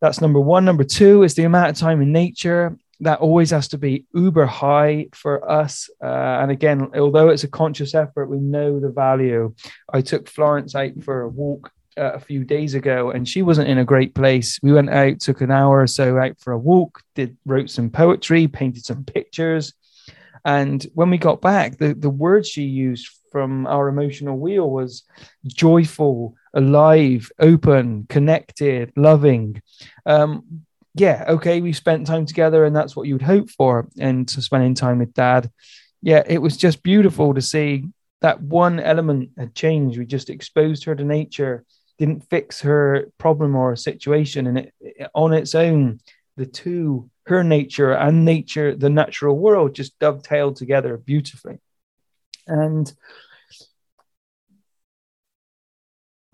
That's 0.00 0.20
number 0.20 0.40
one. 0.40 0.64
Number 0.64 0.84
two 0.84 1.22
is 1.22 1.34
the 1.34 1.44
amount 1.44 1.70
of 1.70 1.76
time 1.76 2.00
in 2.00 2.12
nature 2.12 2.76
that 3.00 3.20
always 3.20 3.50
has 3.50 3.68
to 3.68 3.78
be 3.78 4.04
uber 4.12 4.46
high 4.46 5.06
for 5.12 5.48
us. 5.50 5.88
Uh, 6.02 6.38
and 6.42 6.50
again, 6.50 6.88
although 6.94 7.28
it's 7.28 7.44
a 7.44 7.48
conscious 7.48 7.94
effort, 7.94 8.26
we 8.26 8.38
know 8.38 8.80
the 8.80 8.90
value. 8.90 9.54
I 9.92 10.00
took 10.00 10.28
Florence 10.28 10.74
out 10.74 11.02
for 11.04 11.22
a 11.22 11.28
walk 11.28 11.70
uh, 11.96 12.12
a 12.12 12.20
few 12.20 12.44
days 12.44 12.74
ago, 12.74 13.10
and 13.10 13.28
she 13.28 13.42
wasn't 13.42 13.68
in 13.68 13.78
a 13.78 13.84
great 13.84 14.14
place. 14.14 14.58
We 14.62 14.72
went 14.72 14.90
out, 14.90 15.20
took 15.20 15.40
an 15.40 15.50
hour 15.50 15.80
or 15.80 15.86
so 15.86 16.18
out 16.18 16.38
for 16.40 16.52
a 16.52 16.58
walk, 16.58 17.02
did 17.14 17.36
wrote 17.44 17.70
some 17.70 17.90
poetry, 17.90 18.48
painted 18.48 18.84
some 18.84 19.04
pictures. 19.04 19.74
And 20.44 20.84
when 20.94 21.10
we 21.10 21.18
got 21.18 21.40
back, 21.40 21.78
the, 21.78 21.94
the 21.94 22.10
words 22.10 22.48
she 22.48 22.62
used 22.62 23.08
from 23.30 23.66
our 23.66 23.88
emotional 23.88 24.38
wheel 24.38 24.70
was 24.70 25.02
joyful, 25.46 26.34
alive, 26.54 27.30
open, 27.38 28.06
connected, 28.08 28.92
loving. 28.96 29.62
Um, 30.06 30.62
yeah, 30.94 31.24
okay, 31.28 31.60
we 31.60 31.72
spent 31.72 32.06
time 32.06 32.26
together 32.26 32.64
and 32.64 32.74
that's 32.74 32.96
what 32.96 33.06
you 33.06 33.14
would 33.14 33.22
hope 33.22 33.50
for. 33.50 33.88
And 33.98 34.28
so 34.28 34.40
spending 34.40 34.74
time 34.74 34.98
with 34.98 35.14
dad, 35.14 35.50
yeah, 36.02 36.22
it 36.26 36.38
was 36.38 36.56
just 36.56 36.82
beautiful 36.82 37.34
to 37.34 37.42
see 37.42 37.84
that 38.20 38.40
one 38.40 38.80
element 38.80 39.30
had 39.36 39.54
changed. 39.54 39.98
We 39.98 40.06
just 40.06 40.30
exposed 40.30 40.84
her 40.84 40.94
to 40.94 41.04
nature, 41.04 41.64
didn't 41.98 42.28
fix 42.30 42.60
her 42.62 43.10
problem 43.18 43.54
or 43.54 43.76
situation. 43.76 44.46
And 44.46 44.58
it, 44.58 44.74
it, 44.80 45.10
on 45.14 45.32
its 45.32 45.54
own, 45.54 46.00
the 46.36 46.46
two, 46.46 47.10
her 47.28 47.44
nature 47.44 47.92
and 47.92 48.24
nature, 48.24 48.74
the 48.74 48.90
natural 48.90 49.38
world, 49.38 49.74
just 49.74 49.98
dovetailed 49.98 50.56
together 50.56 50.96
beautifully. 50.96 51.58
And 52.46 52.92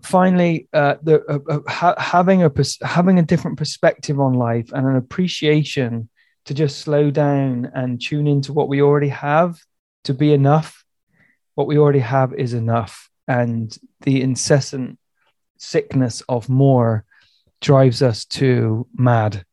finally, 0.01 0.69
uh, 0.73 0.95
the 1.03 1.23
uh, 1.25 1.39
uh, 1.49 1.59
ha- 1.67 1.99
having 1.99 2.43
a 2.43 2.49
pers- 2.49 2.79
having 2.81 3.19
a 3.19 3.23
different 3.23 3.57
perspective 3.57 4.19
on 4.19 4.33
life 4.33 4.71
and 4.71 4.87
an 4.87 4.95
appreciation 4.95 6.09
to 6.45 6.53
just 6.53 6.79
slow 6.79 7.11
down 7.11 7.71
and 7.73 8.01
tune 8.01 8.27
into 8.27 8.53
what 8.53 8.69
we 8.69 8.81
already 8.81 9.09
have 9.09 9.59
to 10.05 10.13
be 10.13 10.31
enough. 10.31 10.83
What 11.55 11.67
we 11.67 11.77
already 11.77 11.99
have 11.99 12.33
is 12.33 12.53
enough, 12.53 13.09
and 13.27 13.77
the 14.01 14.21
incessant 14.21 14.97
sickness 15.57 16.21
of 16.29 16.49
more 16.49 17.05
drives 17.61 18.01
us 18.01 18.25
to 18.25 18.87
mad. 18.95 19.43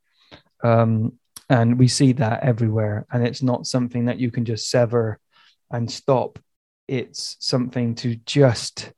Um, 0.62 1.18
and 1.52 1.78
we 1.78 1.86
see 1.86 2.12
that 2.12 2.42
everywhere, 2.42 3.04
and 3.12 3.26
it's 3.26 3.42
not 3.42 3.66
something 3.66 4.06
that 4.06 4.18
you 4.18 4.30
can 4.30 4.46
just 4.46 4.70
sever 4.70 5.18
and 5.70 5.90
stop. 5.90 6.38
It's 6.88 7.36
something 7.40 7.94
to 7.96 8.16
just 8.24 8.90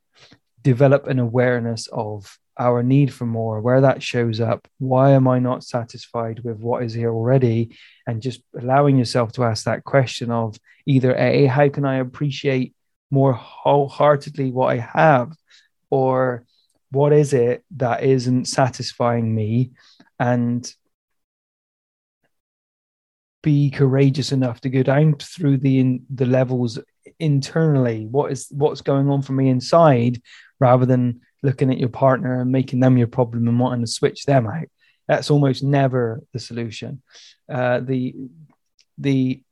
develop 0.62 1.08
an 1.08 1.18
awareness 1.18 1.88
of 1.88 2.38
our 2.56 2.84
need 2.84 3.12
for 3.12 3.26
more, 3.26 3.60
where 3.60 3.80
that 3.80 4.04
shows 4.04 4.40
up. 4.40 4.68
Why 4.78 5.10
am 5.10 5.26
I 5.26 5.40
not 5.40 5.64
satisfied 5.64 6.44
with 6.44 6.58
what 6.60 6.84
is 6.84 6.94
here 6.94 7.12
already? 7.12 7.76
And 8.06 8.22
just 8.22 8.40
allowing 8.56 8.98
yourself 8.98 9.32
to 9.32 9.42
ask 9.42 9.64
that 9.64 9.82
question 9.82 10.30
of 10.30 10.56
either 10.86 11.12
A, 11.16 11.46
how 11.46 11.68
can 11.68 11.84
I 11.84 11.96
appreciate 11.96 12.72
more 13.10 13.32
wholeheartedly 13.32 14.52
what 14.52 14.68
I 14.68 14.78
have? 14.78 15.32
Or 15.90 16.44
what 16.92 17.12
is 17.12 17.32
it 17.32 17.64
that 17.78 18.04
isn't 18.04 18.44
satisfying 18.44 19.34
me? 19.34 19.72
And 20.20 20.72
be 23.44 23.70
courageous 23.70 24.33
enough 24.33 24.62
to 24.62 24.70
go 24.70 24.83
down 24.83 25.14
through 25.16 25.59
the 25.59 25.78
in, 25.78 26.07
the 26.12 26.24
levels 26.24 26.78
internally 27.20 28.07
what 28.07 28.33
is 28.33 28.48
what's 28.50 28.80
going 28.80 29.09
on 29.11 29.20
for 29.20 29.35
me 29.35 29.50
inside 29.50 30.20
rather 30.59 30.87
than 30.87 31.20
looking 31.42 31.70
at 31.70 31.78
your 31.78 31.90
partner 31.90 32.40
and 32.40 32.50
making 32.50 32.80
them 32.80 32.96
your 32.96 33.07
problem 33.07 33.46
and 33.46 33.61
wanting 33.61 33.83
to 33.83 33.87
switch 33.87 34.24
them 34.24 34.46
out. 34.46 34.66
That's 35.07 35.30
almost 35.30 35.62
never 35.62 36.22
the 36.33 36.38
solution. 36.38 37.02
Uh, 37.46 37.80
the 37.80 38.14
the 38.96 39.42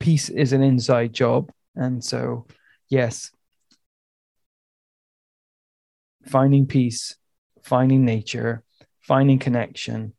peace 0.00 0.28
is 0.28 0.52
an 0.52 0.62
inside 0.62 1.12
job, 1.12 1.52
and 1.76 2.02
so 2.02 2.48
yes, 2.88 3.30
finding 6.26 6.66
peace, 6.66 7.14
finding 7.62 8.04
nature, 8.04 8.64
finding 9.02 9.38
connection, 9.38 10.14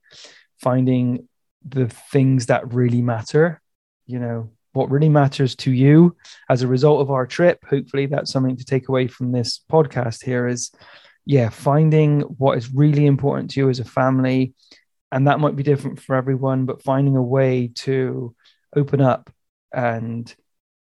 finding 0.62 1.28
the 1.68 1.88
things 1.88 2.48
that 2.48 2.74
really 2.74 3.02
matter. 3.02 3.62
You 4.06 4.20
know, 4.20 4.52
what 4.74 4.90
really 4.90 5.10
matters 5.10 5.56
to 5.58 5.72
you 5.72 6.16
as 6.50 6.62
a 6.62 6.68
result 6.68 7.02
of 7.02 7.12
our 7.12 7.26
trip. 7.26 7.64
Hopefully, 7.70 8.06
that's 8.06 8.32
something 8.32 8.58
to 8.58 8.66
take 8.66 8.90
away 8.90 9.08
from 9.08 9.32
this 9.32 9.62
podcast 9.72 10.24
here 10.24 10.48
is, 10.48 10.72
yeah, 11.26 11.50
finding 11.50 12.22
what 12.22 12.58
is 12.58 12.74
really 12.74 13.06
important 13.06 13.52
to 13.52 13.60
you 13.60 13.70
as 13.70 13.80
a 13.80 13.86
family. 13.86 14.54
And 15.12 15.28
that 15.28 15.40
might 15.40 15.56
be 15.56 15.64
different 15.64 16.00
for 16.02 16.16
everyone, 16.16 16.66
but 16.66 16.84
finding 16.84 17.18
a 17.18 17.22
way 17.22 17.72
to 17.76 18.34
open 18.76 19.02
up 19.02 19.30
and 19.74 20.34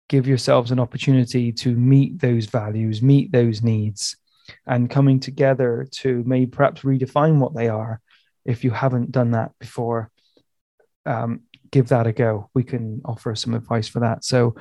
give 0.09 0.27
yourselves 0.27 0.71
an 0.71 0.79
opportunity 0.79 1.51
to 1.51 1.75
meet 1.75 2.19
those 2.19 2.45
values, 2.45 3.01
meet 3.01 3.31
those 3.31 3.61
needs, 3.61 4.17
and 4.65 4.89
coming 4.89 5.19
together 5.19 5.87
to 5.91 6.23
maybe 6.25 6.45
perhaps 6.45 6.81
redefine 6.81 7.39
what 7.39 7.55
they 7.55 7.67
are 7.67 8.01
if 8.45 8.63
you 8.63 8.71
haven't 8.71 9.11
done 9.11 9.31
that 9.31 9.51
before. 9.59 10.11
Um, 11.07 11.41
give 11.71 11.89
that 11.89 12.07
a 12.07 12.11
go. 12.13 12.49
We 12.53 12.63
can 12.63 13.01
offer 13.05 13.35
some 13.35 13.53
advice 13.53 13.87
for 13.87 13.99
that. 14.01 14.23
So, 14.23 14.55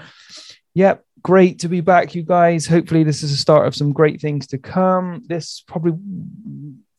yeah, 0.74 0.96
great 1.22 1.60
to 1.60 1.68
be 1.68 1.80
back, 1.80 2.14
you 2.14 2.22
guys. 2.22 2.66
Hopefully, 2.66 3.04
this 3.04 3.22
is 3.22 3.32
a 3.32 3.36
start 3.36 3.66
of 3.66 3.74
some 3.74 3.92
great 3.92 4.20
things 4.20 4.46
to 4.48 4.58
come. 4.58 5.22
This 5.26 5.62
probably 5.66 5.92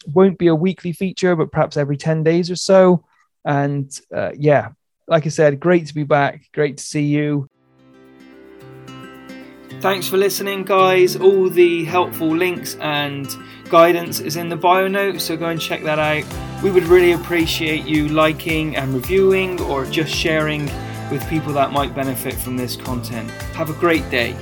won't 0.06 0.38
be 0.38 0.48
a 0.48 0.56
weekly 0.56 0.94
feature, 0.94 1.36
but 1.36 1.52
perhaps 1.52 1.78
every 1.78 1.98
10 1.98 2.24
days 2.24 2.50
or 2.50 2.56
so. 2.56 3.06
And 3.46 3.92
uh, 4.14 4.32
yeah, 4.36 4.70
like 5.08 5.26
I 5.26 5.30
said, 5.30 5.60
great 5.60 5.88
to 5.88 5.94
be 5.94 6.04
back. 6.04 6.50
Great 6.54 6.78
to 6.78 6.84
see 6.84 7.04
you. 7.04 7.50
Thanks 9.80 10.08
for 10.08 10.18
listening, 10.18 10.64
guys. 10.64 11.16
All 11.16 11.50
the 11.50 11.86
helpful 11.86 12.36
links 12.36 12.76
and 12.76 13.28
guidance 13.70 14.20
is 14.20 14.36
in 14.36 14.50
the 14.50 14.56
bio 14.56 14.88
notes, 14.88 15.24
so 15.24 15.38
go 15.38 15.50
and 15.50 15.60
check 15.60 15.84
that 15.84 16.00
out. 16.00 16.24
We 16.64 16.72
would 16.72 16.84
really 16.86 17.12
appreciate 17.12 17.86
you 17.86 18.08
liking 18.08 18.76
and 18.76 18.94
reviewing 18.94 19.62
or 19.62 19.86
just 19.86 20.14
sharing 20.14 20.66
with 21.12 21.26
people 21.30 21.54
that 21.54 21.72
might 21.72 21.94
benefit 21.94 22.34
from 22.34 22.58
this 22.58 22.76
content. 22.76 23.30
Have 23.54 23.70
a 23.70 23.74
great 23.74 24.10
day. 24.10 24.36